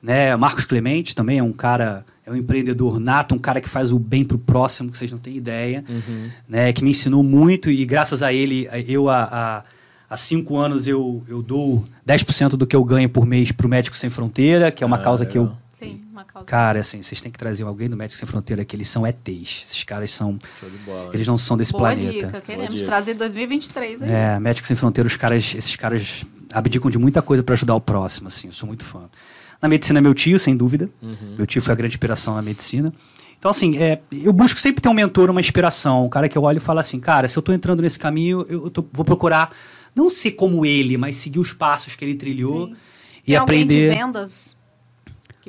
[0.00, 0.36] Né?
[0.36, 3.98] Marcos Clemente também é um cara, é um empreendedor nato, um cara que faz o
[3.98, 5.84] bem pro próximo, que vocês não têm ideia,
[6.48, 6.72] né?
[6.72, 9.64] que me ensinou muito e graças a ele, eu há,
[10.08, 13.96] há, cinco anos eu, eu dou 10% do que eu ganho por mês pro Médico
[13.96, 15.50] Sem Fronteira, que é uma Ah, causa que eu.
[15.78, 16.46] Sim, uma causa.
[16.46, 19.64] Cara, assim, vocês têm que trazer alguém do Médicos Sem Fronteira que eles são ETs.
[19.66, 20.38] Esses caras são.
[20.58, 21.10] Show de bola.
[21.12, 22.12] Eles não são desse Boa planeta.
[22.12, 22.40] dica.
[22.40, 22.86] Queremos dica.
[22.86, 24.10] trazer 2023 aí.
[24.10, 27.80] É, Médicos Sem Fronteira, os caras, esses caras abdicam de muita coisa para ajudar o
[27.80, 28.46] próximo, assim.
[28.46, 29.02] Eu sou muito fã.
[29.60, 30.88] Na medicina, meu tio, sem dúvida.
[31.36, 32.92] Meu tio foi a grande inspiração na medicina.
[33.38, 36.06] Então, assim, é, eu busco sempre ter um mentor, uma inspiração.
[36.06, 38.46] Um cara que eu olho e falo assim, cara, se eu tô entrando nesse caminho,
[38.48, 39.54] eu tô- vou procurar
[39.94, 42.76] não ser como ele, mas seguir os passos que ele trilhou Sim.
[43.22, 43.90] e Tem alguém aprender.
[43.90, 44.55] de vendas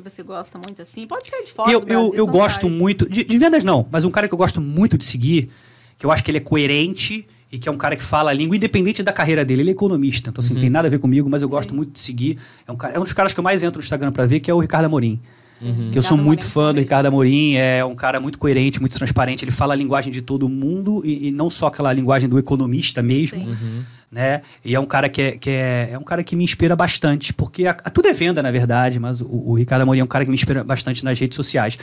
[0.02, 1.06] que você gosta muito assim?
[1.06, 2.72] Pode ser de fora eu, do Brasil, eu, eu tanto gosto faz.
[2.72, 3.08] muito.
[3.08, 5.50] De, de vendas, não, mas um cara que eu gosto muito de seguir,
[5.98, 8.32] que eu acho que ele é coerente e que é um cara que fala a
[8.32, 9.62] língua, independente da carreira dele.
[9.62, 11.76] Ele é economista, então assim, não tem nada a ver comigo, mas eu gosto Sim.
[11.76, 12.38] muito de seguir.
[12.66, 14.38] É um, cara, é um dos caras que eu mais entro no Instagram pra ver,
[14.38, 15.20] que é o Ricardo Amorim.
[15.58, 16.82] Que eu sou Ricardo muito Amorim fã do também.
[16.84, 19.44] Ricardo Amorim, é um cara muito coerente, muito transparente.
[19.44, 23.02] Ele fala a linguagem de todo mundo e, e não só aquela linguagem do economista
[23.02, 23.84] mesmo, Sim.
[24.10, 24.42] Né?
[24.64, 27.32] E é um cara que é, que é, é um cara que me inspira bastante,
[27.32, 30.08] porque a- a- tudo é venda, na verdade, mas o, o Ricardo Amorim é um
[30.08, 31.78] cara que me inspira bastante nas redes sociais.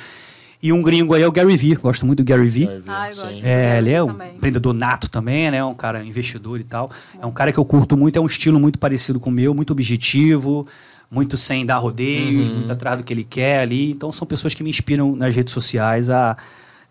[0.63, 2.67] E um gringo aí é o Gary Vee, gosto muito do Gary Vee.
[2.88, 3.32] Ah, eu gosto.
[3.34, 3.41] sim.
[3.43, 4.36] É, ele é um também.
[4.38, 5.63] empreendedor nato também, né?
[5.63, 6.89] Um cara investidor e tal.
[7.21, 9.53] É um cara que eu curto muito, é um estilo muito parecido com o meu,
[9.53, 10.65] muito objetivo,
[11.11, 12.55] muito sem dar rodeios, Uhum.
[12.55, 13.91] muito atrás do que ele quer ali.
[13.91, 16.36] Então são pessoas que me inspiram nas redes sociais a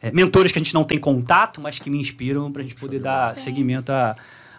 [0.01, 2.75] é, mentores que a gente não tem contato, mas que me inspiram para a gente
[2.77, 4.15] poder dar seguimento a-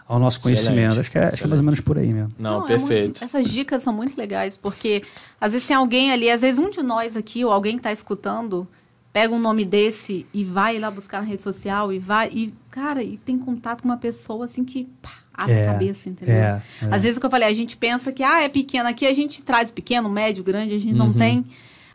[0.08, 1.00] ao nosso Excelente, conhecimento.
[1.00, 2.32] Acho que, é, acho que é mais ou menos por aí mesmo.
[2.38, 3.04] Não, é perfeito.
[3.06, 5.04] muito- essas dicas são muito legais, porque
[5.42, 7.92] às vezes tem alguém ali, às vezes um de nós aqui, ou alguém que está
[7.92, 8.68] escutando,
[9.12, 13.02] pega um nome desse e vai lá buscar na rede social e vai, e, cara,
[13.02, 16.36] e tem contato com uma pessoa assim que pá, abre É, a cabeça, entendeu?
[16.36, 16.88] é, é.
[16.92, 19.14] Às vezes o que eu falei, a gente pensa que, ah, é pequeno, aqui a
[19.14, 21.14] gente traz pequeno, médio, grande, a gente não Uhum.
[21.14, 21.46] tem.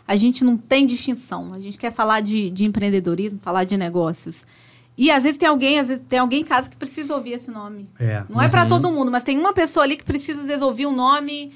[0.09, 1.53] A gente não tem distinção.
[1.55, 4.45] A gente quer falar de, de empreendedorismo, falar de negócios.
[5.03, 7.51] E às vezes tem alguém, às vezes tem alguém em casa que precisa ouvir esse
[7.51, 7.89] nome.
[7.99, 8.23] É.
[8.29, 8.69] Não é pra Uhum.
[8.69, 11.53] todo mundo, mas tem uma pessoa ali que precisa às vezes ouvir o nome.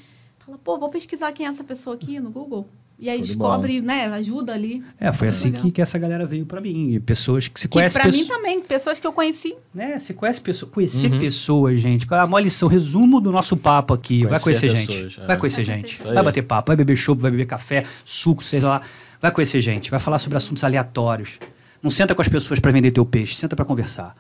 [0.47, 2.67] Fala, pô, vou pesquisar quem é essa pessoa aqui no Google.
[2.99, 4.07] E aí de descobre, né?
[4.07, 4.83] Ajuda ali.
[4.99, 6.93] É, foi assim que, que essa galera veio para mim.
[6.93, 9.55] E Pessoas que se pra pesso- mim também, pessoas que eu conheci.
[9.75, 9.99] Né?
[9.99, 10.71] Você conhece pessoas.
[10.73, 11.19] Conhecer Uhum.
[11.19, 12.07] pessoas, gente.
[12.07, 12.69] Qual é a maior lição?
[12.69, 14.25] Resumo do nosso papo aqui.
[14.25, 15.21] vai Conhecer conhecer pessoas, gente.
[15.23, 15.27] é.
[15.27, 15.83] Vai conhecer Vai gente.
[15.87, 16.15] conhecer gente.
[16.15, 18.81] Vai bater papo, vai beber chopp, vai beber café, suco, sei lá.
[19.21, 19.91] Vai conhecer gente.
[19.91, 21.39] Vai falar sobre assuntos aleatórios.
[21.85, 24.17] Não senta com as pessoas para vender teu peixe, senta para conversar.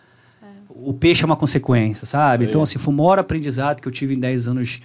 [0.69, 2.45] O peixe é uma consequência, sabe?
[2.45, 4.81] Então, assim, foi o maior aprendizado que eu tive em 10 anos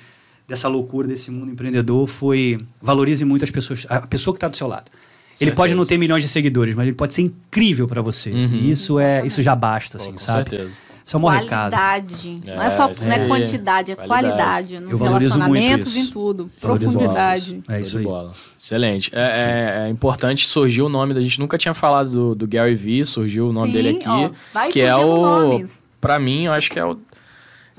[0.48, 4.56] dessa loucura desse mundo empreendedor foi valorize muito as pessoas, a pessoa que está do
[4.56, 4.86] seu lado.
[4.90, 5.56] Ele Certeza.
[5.56, 8.32] pode não ter milhões de seguidores, mas ele pode ser incrível para você.
[8.32, 8.56] Uhum.
[8.56, 10.50] E isso é, isso já basta, Pô, assim, com sabe?
[10.50, 10.80] certeza.
[11.10, 11.72] Isso é um bom recado.
[11.72, 12.42] Qualidade.
[12.46, 14.28] não é É, só não é quantidade, é Qualidade.
[14.28, 14.80] qualidade.
[14.80, 16.52] Nos relacionamentos, em tudo.
[16.62, 17.64] Valorizo Profundidade.
[17.68, 18.04] É isso aí.
[18.04, 18.32] bola.
[18.60, 19.10] Excelente.
[19.12, 22.76] É, é- é importante, surgiu o nome da gente, nunca tinha falado do, do Gary
[22.76, 24.08] Vee, surgiu o nome Sim, dele aqui.
[24.08, 25.22] ó, vai que é o.
[25.22, 25.82] nomes.
[26.00, 26.96] Pra mim, eu acho que é o.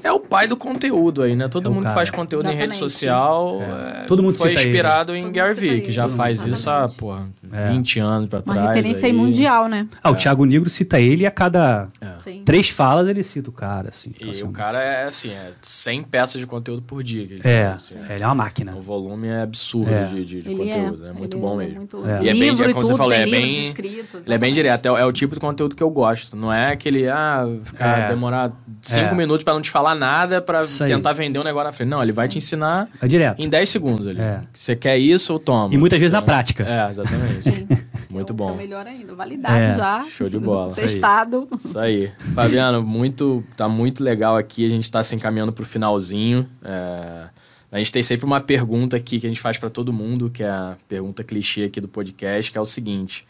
[0.02, 1.48] É o pai do conteúdo aí, né?
[1.48, 1.94] Todo É mundo que cara.
[1.94, 2.78] faz conteúdo em rede Exatamente.
[2.92, 4.02] social É.
[4.02, 4.70] é, Todo mundo foi cita ele.
[4.70, 6.94] inspirado em Todo Gary Vee, que já faz isso há, exatamente.
[6.96, 7.68] porra, É.
[7.70, 8.68] 20 anos pra Uma trás.
[8.76, 9.16] referência aí aí.
[9.16, 9.86] mundial, né?
[10.02, 11.88] Ah, o Thiago Negro cita ele e a cada
[12.20, 12.42] Sim.
[12.44, 14.10] três falas ele cita o cara, assim.
[14.14, 17.26] Então, E assim, o cara é assim, é 100 peças de conteúdo por dia.
[17.26, 18.74] Que ele É, faz, assim, é, ele é uma máquina.
[18.76, 20.04] O volume é absurdo É.
[20.04, 21.06] de, de- de conteúdo.
[21.06, 21.76] É, muito ele bom é mesmo.
[21.78, 22.22] muito- É.
[22.22, 24.34] E é bem- livro é e como você tudo, falou, tem é bem- escritos, Ele
[24.34, 24.54] é bem exatamente.
[24.54, 26.36] direto, é, o- é o tipo de conteúdo que eu gosto.
[26.36, 28.08] Não é aquele, ah, ficar, É.
[28.08, 29.14] demorar cinco É.
[29.14, 30.90] minutos pra não te falar nada pra Isso aí.
[30.90, 31.88] tentar vender um negócio na frente.
[31.88, 33.40] Não, ele vai te ensinar É direto.
[33.42, 34.20] em 10 segundos ali.
[34.20, 34.40] É.
[34.52, 35.72] Você quer isso, toma.
[35.74, 36.64] E muitas vezes na Então, prática.
[36.64, 37.42] É, exatamente.
[37.42, 37.68] Sim.
[38.08, 38.50] Muito É o- bom.
[38.50, 39.14] É o melhor ainda.
[39.14, 39.74] Validado É.
[39.76, 40.04] já.
[40.16, 40.70] Show de bola.
[40.70, 40.86] Isso aí.
[40.86, 41.48] Testado.
[41.56, 42.10] Isso aí.
[42.34, 44.66] Fabiano, muito, tá muito legal aqui.
[44.66, 46.48] A gente tá se encaminhando pro finalzinho.
[46.64, 47.24] É,
[47.70, 50.42] a gente tem sempre uma pergunta aqui que a gente faz para todo mundo, que
[50.42, 53.24] é a pergunta clichê aqui do podcast, que é o seguinte.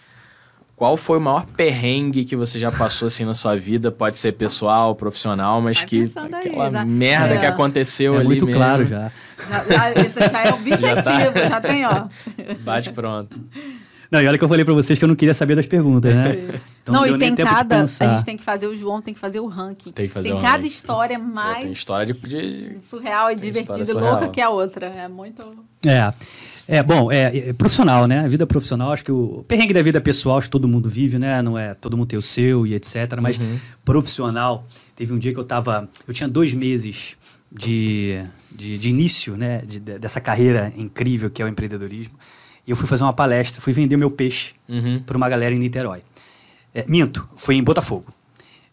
[0.81, 3.93] Qual foi o maior perrengue que você já passou assim na sua vida?
[3.93, 6.85] Pode ser pessoal, profissional, mas Vai que pensando aí, aquela né?
[6.87, 7.39] merda É.
[7.39, 9.13] que aconteceu É ali muito mesmo, claro já.
[9.47, 11.33] Já, já, esse já é o bicho Já tá.
[11.49, 12.07] já tem, ó.
[12.61, 13.39] Bate pronto.
[14.11, 16.15] Não, e olha que eu falei pra vocês que eu não queria saber das perguntas,
[16.15, 16.31] né?
[16.83, 17.83] Então não, deu e tem cada.
[17.83, 19.93] A gente tem que fazer o João, tem que fazer o ranking.
[19.93, 20.67] Tem que fazer tem o cada ranking.
[20.67, 24.87] história Pô, mais tem história de, de- surreal e divertida e louca que a outra.
[24.87, 25.45] É muito.
[25.87, 26.13] É.
[26.69, 28.21] É, bom, é, é profissional, né?
[28.21, 31.19] A vida profissional, acho que o perrengue da vida pessoal, acho que todo mundo vive,
[31.19, 31.43] né?
[31.43, 33.19] Não é todo mundo tem o seu e etc.
[33.21, 33.59] Mas Uhum.
[33.85, 35.89] profissional, teve um dia que eu tava.
[36.07, 37.17] Eu tinha dois meses
[37.51, 39.63] de, de, de início, né?
[39.67, 42.15] de- de- dessa carreira incrível que é o empreendedorismo.
[42.67, 45.03] E eu fui fazer uma palestra, fui vender meu peixe Uhum.
[45.05, 46.01] para uma galera em Niterói.
[46.73, 48.07] É, minto, foi em Botafogo.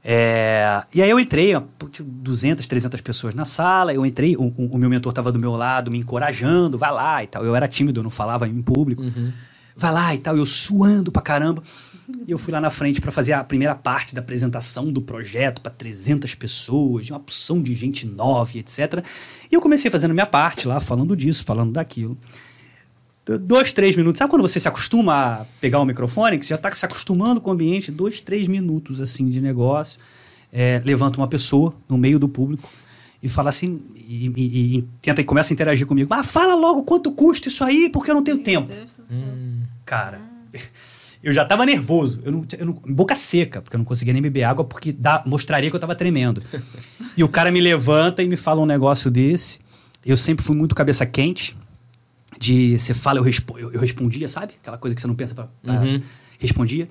[0.10, 4.38] É, e aí eu entrei, ó, pô, tinha 200, 300 pessoas na sala, eu entrei,
[4.38, 7.44] o, o- meu mentor estava do meu lado, me encorajando, vai lá e tal.
[7.44, 9.02] Eu era tímido, eu não falava em público.
[9.04, 9.34] Uhum.
[9.76, 11.62] Vai lá e tal, eu suando pra caramba.
[12.26, 15.62] E eu fui lá na frente para fazer a primeira parte da apresentação do projeto
[15.62, 19.04] para 300 pessoas, de uma opção de gente nova, etc.
[19.52, 22.18] E eu comecei fazendo a minha parte lá, falando disso, falando daquilo.
[23.38, 24.20] Dois, três minutos.
[24.20, 27.42] Sabe quando você se acostuma a pegar o microfone, que você já está se acostumando
[27.42, 27.92] com o ambiente?
[27.92, 30.00] Dois, três minutos assim de negócio.
[30.54, 32.70] É, levanta uma pessoa no meio do público
[33.22, 36.14] e fala assim, e, e- e tenta e começa a interagir comigo.
[36.14, 38.68] Ah, fala logo quanto custa isso aí, porque eu não tenho tempo.
[38.70, 39.18] Deus do céu.
[39.18, 39.62] Hum.
[39.84, 40.22] Cara,
[41.24, 44.22] Eu já tava nervoso, eu não, eu não- boca seca, porque eu não conseguia nem
[44.22, 46.42] beber água, porque dá- mostraria que eu tava tremendo.
[47.18, 49.60] e o cara me levanta e me fala um negócio desse.
[50.06, 51.58] Eu sempre fui muito cabeça quente,
[52.40, 54.54] de você fala, eu, respo- eu, eu respondia, sabe?
[54.62, 56.02] Aquela coisa que você não pensa pra, pra- Uhum.
[56.40, 56.88] respondia.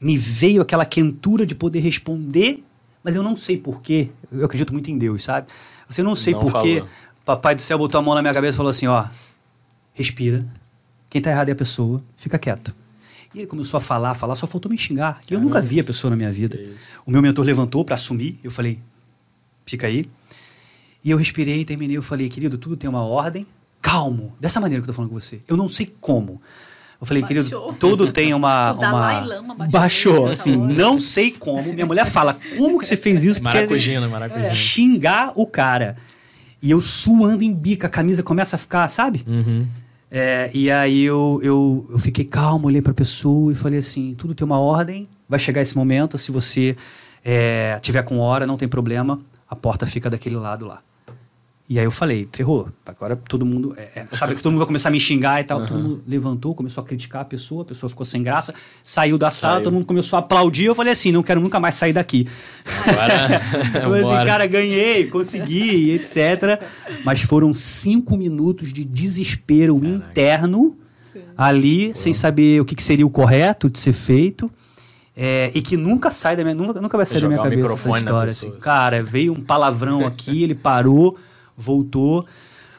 [0.00, 2.62] Me veio aquela quentura de poder responder,
[3.02, 4.10] mas eu não sei porquê.
[4.30, 5.46] Eu acredito muito em Deus, sabe?
[5.88, 6.84] Você não sei porquê.
[7.24, 9.06] Papai do céu botou a mão na minha cabeça e falou assim: ó,
[9.94, 10.46] respira.
[11.10, 12.74] Quem tá errado é a pessoa, fica quieto.
[13.34, 15.20] E ele começou a falar, falar, só faltou me xingar.
[15.30, 16.58] E eu nunca vi a pessoa na minha vida.
[17.04, 18.78] O meu mentor levantou para assumir, eu falei,
[19.66, 20.08] fica aí.
[21.04, 23.46] E eu respirei, terminei, eu falei, querido, tudo tem uma ordem.
[23.80, 25.40] Calmo, dessa maneira que eu tô falando com você.
[25.48, 26.40] Eu não sei como.
[27.00, 27.44] Eu falei, Baixou.
[27.44, 28.72] querido, tudo tem uma.
[28.76, 29.20] O uma...
[29.20, 31.72] Lama baixou baixou assim, não sei como.
[31.72, 33.42] Minha mulher fala, como que você fez isso?
[33.42, 34.52] Maracujina, maracujina.
[34.52, 35.96] xingar o cara.
[36.60, 39.24] E eu suando em bica, a camisa começa a ficar, sabe?
[39.28, 39.64] Uhum.
[40.10, 44.34] É, e aí eu, eu, eu fiquei calmo, olhei pra pessoa e falei assim: tudo
[44.34, 46.18] tem uma ordem, vai chegar esse momento.
[46.18, 46.76] Se você
[47.24, 50.80] é, tiver com hora, não tem problema, a porta fica daquele lado lá.
[51.68, 53.74] E aí eu falei, ferrou, agora todo mundo.
[53.76, 55.66] é, é, sabe que todo mundo vai começar a me xingar e tal.
[55.66, 59.30] Todo mundo levantou, começou a criticar a pessoa, a pessoa ficou sem graça, saiu da
[59.30, 59.64] sala, Saiu.
[59.64, 60.64] todo mundo começou a aplaudir.
[60.64, 62.26] Eu falei assim: não quero nunca mais sair daqui.
[62.86, 63.42] Agora,
[63.74, 66.62] Eu falei assim, cara, ganhei, consegui, etc.
[67.04, 70.74] Mas foram cinco minutos de desespero interno
[71.36, 74.50] ali, sem saber o que, que seria o correto de ser feito.
[75.14, 77.98] é, e que nunca sai da minha, nunca, nunca vai sair da minha cabeça essa
[77.98, 78.30] história.
[78.30, 78.50] Assim.
[78.52, 81.18] Cara, veio um palavrão aqui, ele parou,
[81.58, 82.24] voltou.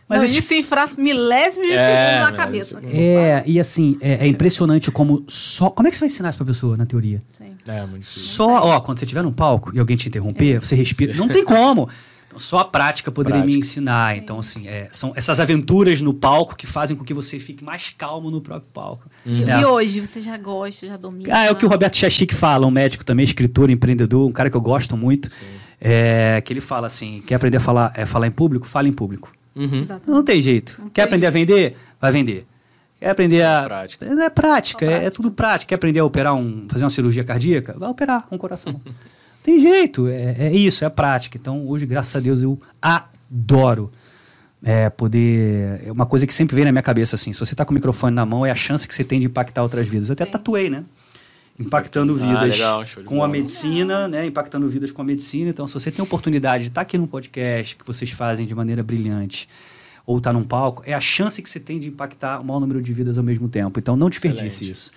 [0.07, 2.81] Mas Não, isso em fra- milésimos de É, segundo na cabeça.
[2.83, 5.69] é, e assim, é, é impressionante como só.
[5.69, 7.21] Como é que você vai ensinar isso pra pessoa, na teoria?
[7.29, 7.53] Sim.
[7.67, 8.23] É, muito difícil.
[8.23, 11.13] Só, ó, quando você estiver num palco e alguém te interromper, você respira.
[11.13, 11.87] Não tem como.
[12.25, 13.59] Então, só a prática poderia me Prática.
[13.67, 14.17] ensinar.
[14.17, 17.91] Então, assim, é, são essas aventuras no palco que fazem com que você fique mais
[17.95, 19.07] calmo no próprio palco.
[19.25, 19.59] E, É.
[19.61, 21.35] e hoje, você já gosta, já domina?
[21.35, 24.49] Ah, é o que o Roberto Chachik fala, um médico também, escritor, empreendedor, um cara
[24.49, 25.29] que eu gosto muito.
[25.81, 28.65] É, que ele fala assim: quer aprender a falar, é, falar em público?
[28.65, 29.31] Fala em público.
[29.55, 29.85] Uhum.
[30.07, 30.75] Não tem jeito.
[30.79, 31.05] Não Quer tem.
[31.05, 31.77] aprender a vender?
[31.99, 32.45] Vai vender.
[32.99, 33.63] Quer aprender a.
[33.63, 34.05] Prática.
[34.05, 35.11] É prática, é, é prática.
[35.11, 35.69] tudo prática.
[35.69, 36.65] Quer aprender a operar um.
[36.69, 37.75] fazer uma cirurgia cardíaca?
[37.77, 38.79] Vai operar um coração.
[39.43, 41.37] tem jeito, é, é isso, é prática.
[41.37, 43.91] Então, hoje, graças a Deus, eu adoro
[44.63, 45.81] é, poder.
[45.85, 47.75] É uma coisa que sempre vem na minha cabeça assim: se você tá com o
[47.75, 50.09] microfone na mão, é a chance que você tem de impactar outras vidas.
[50.09, 50.31] Eu até Sim.
[50.31, 50.83] tatuei, né?
[51.59, 54.25] Impactando Ah, vidas de com a medicina, né?
[54.25, 55.49] Impactando vidas com a medicina.
[55.49, 58.55] Então, se você tem a oportunidade de estar aqui num podcast que vocês fazem de
[58.55, 59.49] maneira brilhante,
[60.05, 62.81] ou estar num palco, é a chance que você tem de impactar o maior número
[62.81, 63.77] de vidas ao mesmo tempo.
[63.79, 64.71] Então, não desperdice Excelente.
[64.71, 64.91] isso.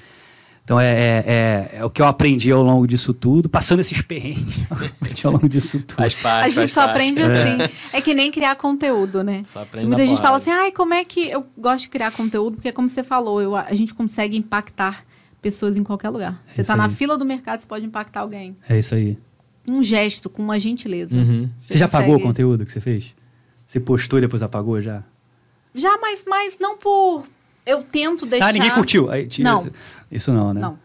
[0.65, 4.01] Então, é, é, é- é o que eu aprendi ao longo disso tudo, passando esses
[4.01, 4.63] perrengues
[5.27, 5.97] ao longo disso tudo.
[5.97, 6.91] Faz parte, A gente faz só parte.
[6.93, 7.75] aprende assim.
[7.93, 9.43] É que nem criar conteúdo, né?
[9.45, 12.55] Só aprende Muita gente fala assim, ai, como é que eu gosto de criar conteúdo?
[12.55, 15.05] Porque, como você falou, eu- a gente consegue impactar
[15.43, 16.43] pessoas em qualquer lugar.
[16.47, 18.57] Você isso tá na fila do mercado, você pode impactar alguém.
[18.69, 19.19] É isso aí.
[19.69, 21.15] Um gesto, com uma gentileza.
[21.17, 21.51] Uhum.
[21.61, 23.15] Você já consegue- apagou o conteúdo que você fez?
[23.67, 25.03] Você postou e depois apagou já?
[25.75, 27.25] Já, mas, mas não por...
[27.65, 28.49] Eu tento deixar...
[28.49, 29.11] Ah, ninguém curtiu.
[29.11, 29.69] Aí, tira- Não.
[30.11, 30.61] Isso não, né?
[30.61, 30.79] Não.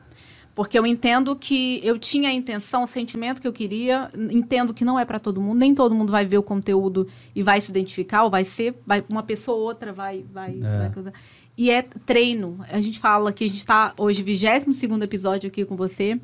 [0.54, 4.84] Porque eu entendo que eu tinha a intenção, o sentimento que eu queria, entendo que
[4.86, 7.70] não é para todo mundo, nem todo mundo vai ver o conteúdo e vai se
[7.70, 10.90] identificar, ou vai ser, vai, uma pessoa ou outra vai, vai, É.
[10.90, 11.14] vai.
[11.58, 12.60] E é treino.
[12.72, 16.20] A gente fala que a gente está hoje, 22 episódio aqui com você.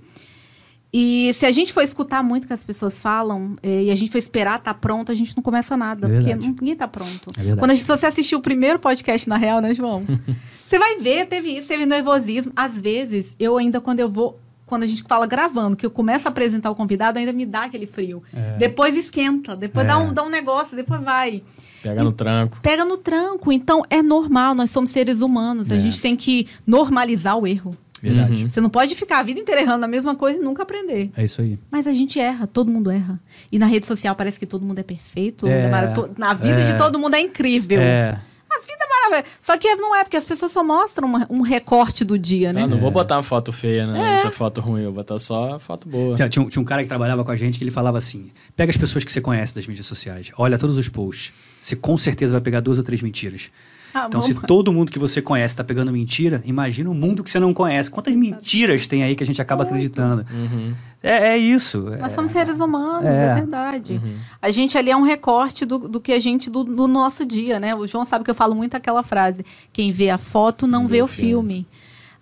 [0.96, 3.96] E se a gente for escutar muito o que as pessoas falam, eh, e a
[3.96, 6.06] gente for esperar estar pronto, a gente não começa nada.
[6.06, 7.32] É porque ninguém está pronto.
[7.36, 7.56] É.
[7.56, 10.06] Quando a gente, você assistiu o primeiro podcast, na real, né, João?
[10.68, 12.54] você vai ver, teve isso, teve nervosismo.
[12.56, 14.40] Às vezes, eu ainda, quando eu vou.
[14.68, 17.64] Quando a gente fala gravando, que eu começo a apresentar o convidado, ainda me dá
[17.64, 18.24] aquele frio.
[18.34, 18.58] É.
[18.58, 19.88] Depois esquenta, depois É.
[19.88, 21.44] dá, um, dá um negócio, depois vai.
[21.84, 22.60] Pega no tranco.
[22.62, 23.52] Pega no tranco.
[23.52, 25.70] Então, é normal, nós somos seres humanos.
[25.72, 25.80] A É.
[25.80, 27.76] gente tem que normalizar o erro.
[28.02, 28.44] Verdade.
[28.44, 28.52] Uhum.
[28.52, 31.10] Você não pode ficar a vida inteira errando a mesma coisa e nunca aprender.
[31.16, 31.58] É isso aí.
[31.72, 33.18] Mas a gente erra, todo mundo erra.
[33.52, 35.48] E na rede social parece que todo mundo é perfeito.
[35.48, 35.70] É,
[36.18, 36.72] na vida é.
[36.74, 37.80] de todo mundo é incrível.
[37.80, 38.20] É.
[38.52, 39.36] A vida é maravilhosa.
[39.40, 42.64] Só que não é, porque as pessoas só mostram uma- um recorte do dia, né?
[42.64, 44.00] Ah, não vou botar uma foto feia, né?
[44.00, 44.16] É.
[44.16, 46.16] Essa foto ruim, eu vou botar só a foto boa.
[46.18, 48.32] Tinha, tinha um, tinha um cara que trabalhava com a gente que ele falava assim:
[48.56, 51.32] pega as pessoas que você conhece das mídias sociais, olha todos os posts.
[51.64, 53.50] Você com certeza vai pegar duas ou três mentiras.
[53.94, 57.24] Ah, Então, se vamos- todo mundo que você conhece está pegando mentira, imagina o mundo
[57.24, 57.92] que você não conhece.
[57.92, 60.26] Quantas mentiras tem aí que a gente acaba acreditando?
[60.34, 60.74] Uhum.
[61.02, 61.80] É, é isso.
[62.02, 63.26] Nós é- somos seres humanos, É.
[63.28, 64.02] é, verdade.
[64.42, 67.60] A gente ali é um recorte do, do que a gente, do, do nosso dia,
[67.60, 67.76] né?
[67.76, 71.02] O João sabe que eu falo muito aquela frase: quem vê a foto não vê
[71.02, 71.68] o filme.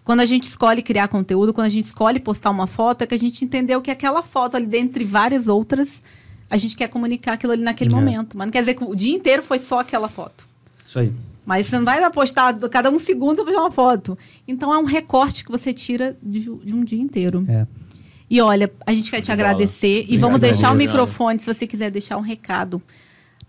[0.04, 3.16] Quando a gente escolhe criar conteúdo, quando a gente escolhe postar uma foto, é que
[3.16, 6.04] a gente entendeu que aquela foto ali, dentre várias outras,
[6.52, 7.96] a gente quer comunicar aquilo ali naquele É.
[7.96, 8.38] momento.
[8.38, 10.46] Mas não quer dizer que o dia inteiro foi só aquela foto.
[10.86, 11.12] Isso aí.
[11.46, 14.18] Mas você não vai postar cada um segundo você fazer uma foto.
[14.48, 17.46] Então é um recorte que você tira de, de um dia inteiro.
[17.50, 17.66] É.
[18.30, 20.42] E olha, a gente quer te agradecer e vamos Obrigado.
[20.42, 22.82] deixar o microfone se você quiser deixar um recado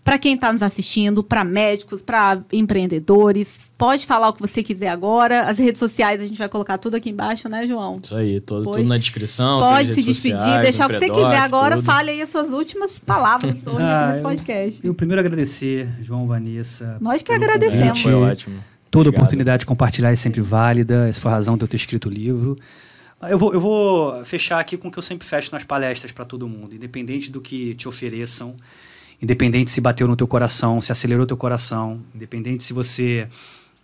[0.05, 3.70] para quem está nos assistindo, para médicos, para empreendedores.
[3.78, 5.44] Pode falar o que você quiser agora.
[5.44, 7.98] As redes sociais a gente vai colocar tudo aqui embaixo, né, João?
[8.03, 9.61] Isso aí, todo, tudo na descrição.
[9.61, 11.76] Pode se despedir, sociais, deixar o que você quiser agora.
[11.76, 11.84] tudo.
[11.84, 14.80] Fale aí as suas últimas palavras hoje Ah, aqui nesse eu- podcast.
[14.86, 16.96] Eu primeiro agradecer, João, Vanessa.
[17.00, 17.86] Nós que agradecemos.
[17.88, 18.03] convite.
[18.03, 18.57] Foi ótimo.
[18.90, 19.22] Toda Obrigado.
[19.22, 21.09] oportunidade de compartilhar é sempre válida.
[21.09, 22.59] Essa foi a razão de eu ter escrito o livro.
[23.22, 26.24] Eu vou, eu vou fechar aqui com o que eu sempre fecho nas palestras para
[26.24, 26.74] todo mundo.
[26.74, 28.55] Independente do que te ofereçam,
[29.22, 33.28] independente se bateu no teu coração, se acelerou teu coração, independente se você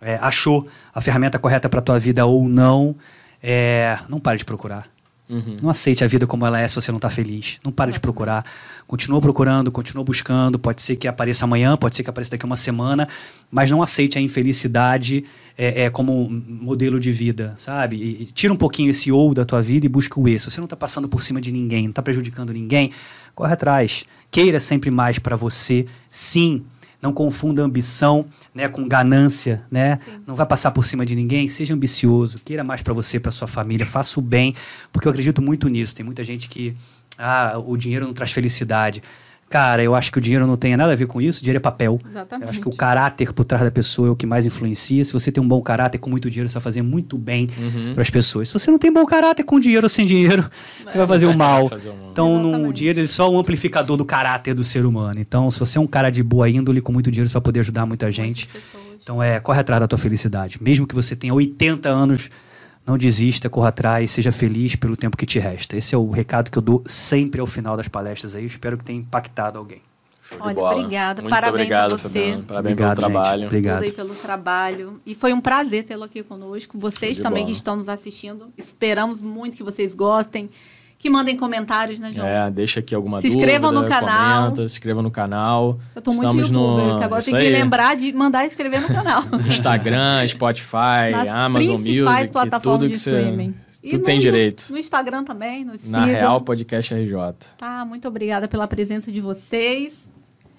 [0.01, 2.93] é, achou a ferramenta correta para tua vida ou não,
[3.41, 4.89] é, não pare de procurar.
[5.29, 5.57] Uhum.
[5.61, 7.59] Não aceite a vida como ela é se você não está feliz.
[7.63, 8.43] Não pare de procurar.
[8.87, 10.57] Continua procurando, continua buscando.
[10.57, 13.07] Pode ser que apareça amanhã, pode ser que apareça daqui a uma semana,
[13.51, 15.23] mas não aceite a infelicidade
[15.55, 17.97] é, é, como um modelo de vida, sabe?
[17.97, 20.39] E, e tira um pouquinho esse ou da tua vida e busca o e.
[20.39, 22.91] Se você não está passando por cima de ninguém, não está prejudicando ninguém,
[23.35, 24.05] corre atrás.
[24.31, 26.63] Queira sempre mais para você, sim.
[27.01, 29.99] Não confunda ambição né, com ganância, né?
[30.27, 31.47] Não vai passar por cima de ninguém.
[31.47, 34.53] Seja ambicioso, queira mais para você, para sua família, faça o bem,
[34.91, 35.95] porque eu acredito muito nisso.
[35.95, 36.75] Tem muita gente que
[37.17, 39.01] ah, o dinheiro não traz felicidade.
[39.49, 41.41] Cara, eu acho que o dinheiro não tem nada a ver com isso.
[41.41, 41.99] Dinheiro é papel.
[42.07, 42.43] Exatamente.
[42.43, 45.03] Eu acho que o caráter por trás da pessoa é o que mais influencia.
[45.03, 47.93] Se você tem um bom caráter com muito dinheiro, você vai fazer muito bem Uhum.
[47.95, 48.47] para as pessoas.
[48.49, 50.47] Se você não tem bom caráter com dinheiro ou sem dinheiro,
[50.85, 51.67] você vai fazer o mal.
[51.67, 52.09] fazer o mal.
[52.11, 55.19] Então, no- o dinheiro ele é só um amplificador do caráter do ser humano.
[55.19, 57.61] Então, se você é um cara de boa índole, com muito dinheiro, você vai poder
[57.61, 58.47] ajudar muita gente.
[59.01, 60.59] Então, é, corre atrás da tua felicidade.
[60.61, 62.29] Mesmo que você tenha 80 anos,
[62.89, 65.77] não desista, corra atrás, seja feliz pelo tempo que te resta.
[65.77, 68.45] Esse é o recado que eu dou sempre ao final das palestras aí.
[68.45, 69.81] Espero que tenha impactado alguém.
[70.39, 70.75] Olha, bola.
[70.75, 71.21] obrigada.
[71.21, 72.03] Muito Parabéns obrigado, a você.
[72.03, 72.43] Fabiano.
[72.43, 73.13] Parabéns Obrigado, pelo gente.
[73.13, 73.45] trabalho.
[73.45, 73.83] Obrigado.
[73.83, 75.01] Tudo pelo trabalho.
[75.05, 76.77] E foi um prazer tê-lo aqui conosco.
[76.77, 77.51] Vocês também bola.
[77.51, 78.51] que estão nos assistindo.
[78.57, 80.49] Esperamos muito que vocês gostem.
[80.99, 82.27] Que mandem comentários, né, João?
[82.27, 83.41] É, deixa aqui alguma Se dúvida.
[83.45, 84.41] inscrevam no canal.
[84.43, 85.79] Comenta, se inscreva no canal.
[85.95, 86.97] Eu tô muito Estamos youtuber, no...
[86.99, 89.23] que agora tem que lembrar de mandar inscrever no canal.
[89.47, 93.17] Instagram, Spotify, Nas Amazon Music, plataformas tudo que você...
[93.17, 93.55] streaming.
[93.81, 94.67] E Tudo no- tem direito.
[94.71, 96.19] No Instagram também, nos Na sigam.
[96.19, 97.15] Real Podcast RJ.
[97.57, 100.05] Tá, muito obrigada pela presença de vocês.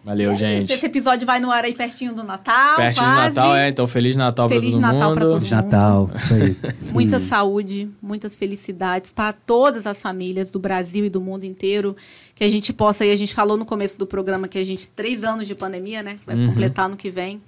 [0.03, 0.72] Valeu, é gente.
[0.72, 2.76] Esse episódio vai no ar aí pertinho do Natal.
[2.76, 3.34] Pertinho do quase.
[3.36, 3.68] Natal, é.
[3.68, 5.14] Então, Feliz Natal Feliz pra todo Natal mundo.
[5.18, 6.11] pra todo Feliz Natal.
[6.16, 6.57] Isso aí.
[6.92, 11.94] Muita saúde, muitas felicidades para todas as famílias do Brasil e do mundo inteiro.
[12.34, 14.88] Que a gente possa, e a gente falou no começo do programa que a gente,
[14.88, 16.18] três anos de pandemia, né?
[16.26, 16.46] Vai Uhum.
[16.48, 17.42] completar no que vem.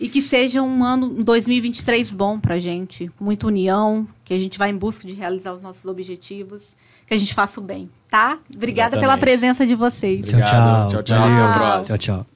[0.00, 3.10] E que seja um ano, um 2023 bom pra gente.
[3.20, 6.74] Muita união, que a gente vá em busca de realizar os nossos objetivos.
[7.06, 8.38] Que a gente faça o bem, tá?
[8.54, 9.20] Obrigada pela Exatamente.
[9.20, 10.24] presença de vocês.
[10.26, 10.88] Tchau, tchau.
[10.88, 11.52] Tchau, tchau.
[11.52, 11.98] Próxima.
[11.98, 12.31] Tchau, tchau.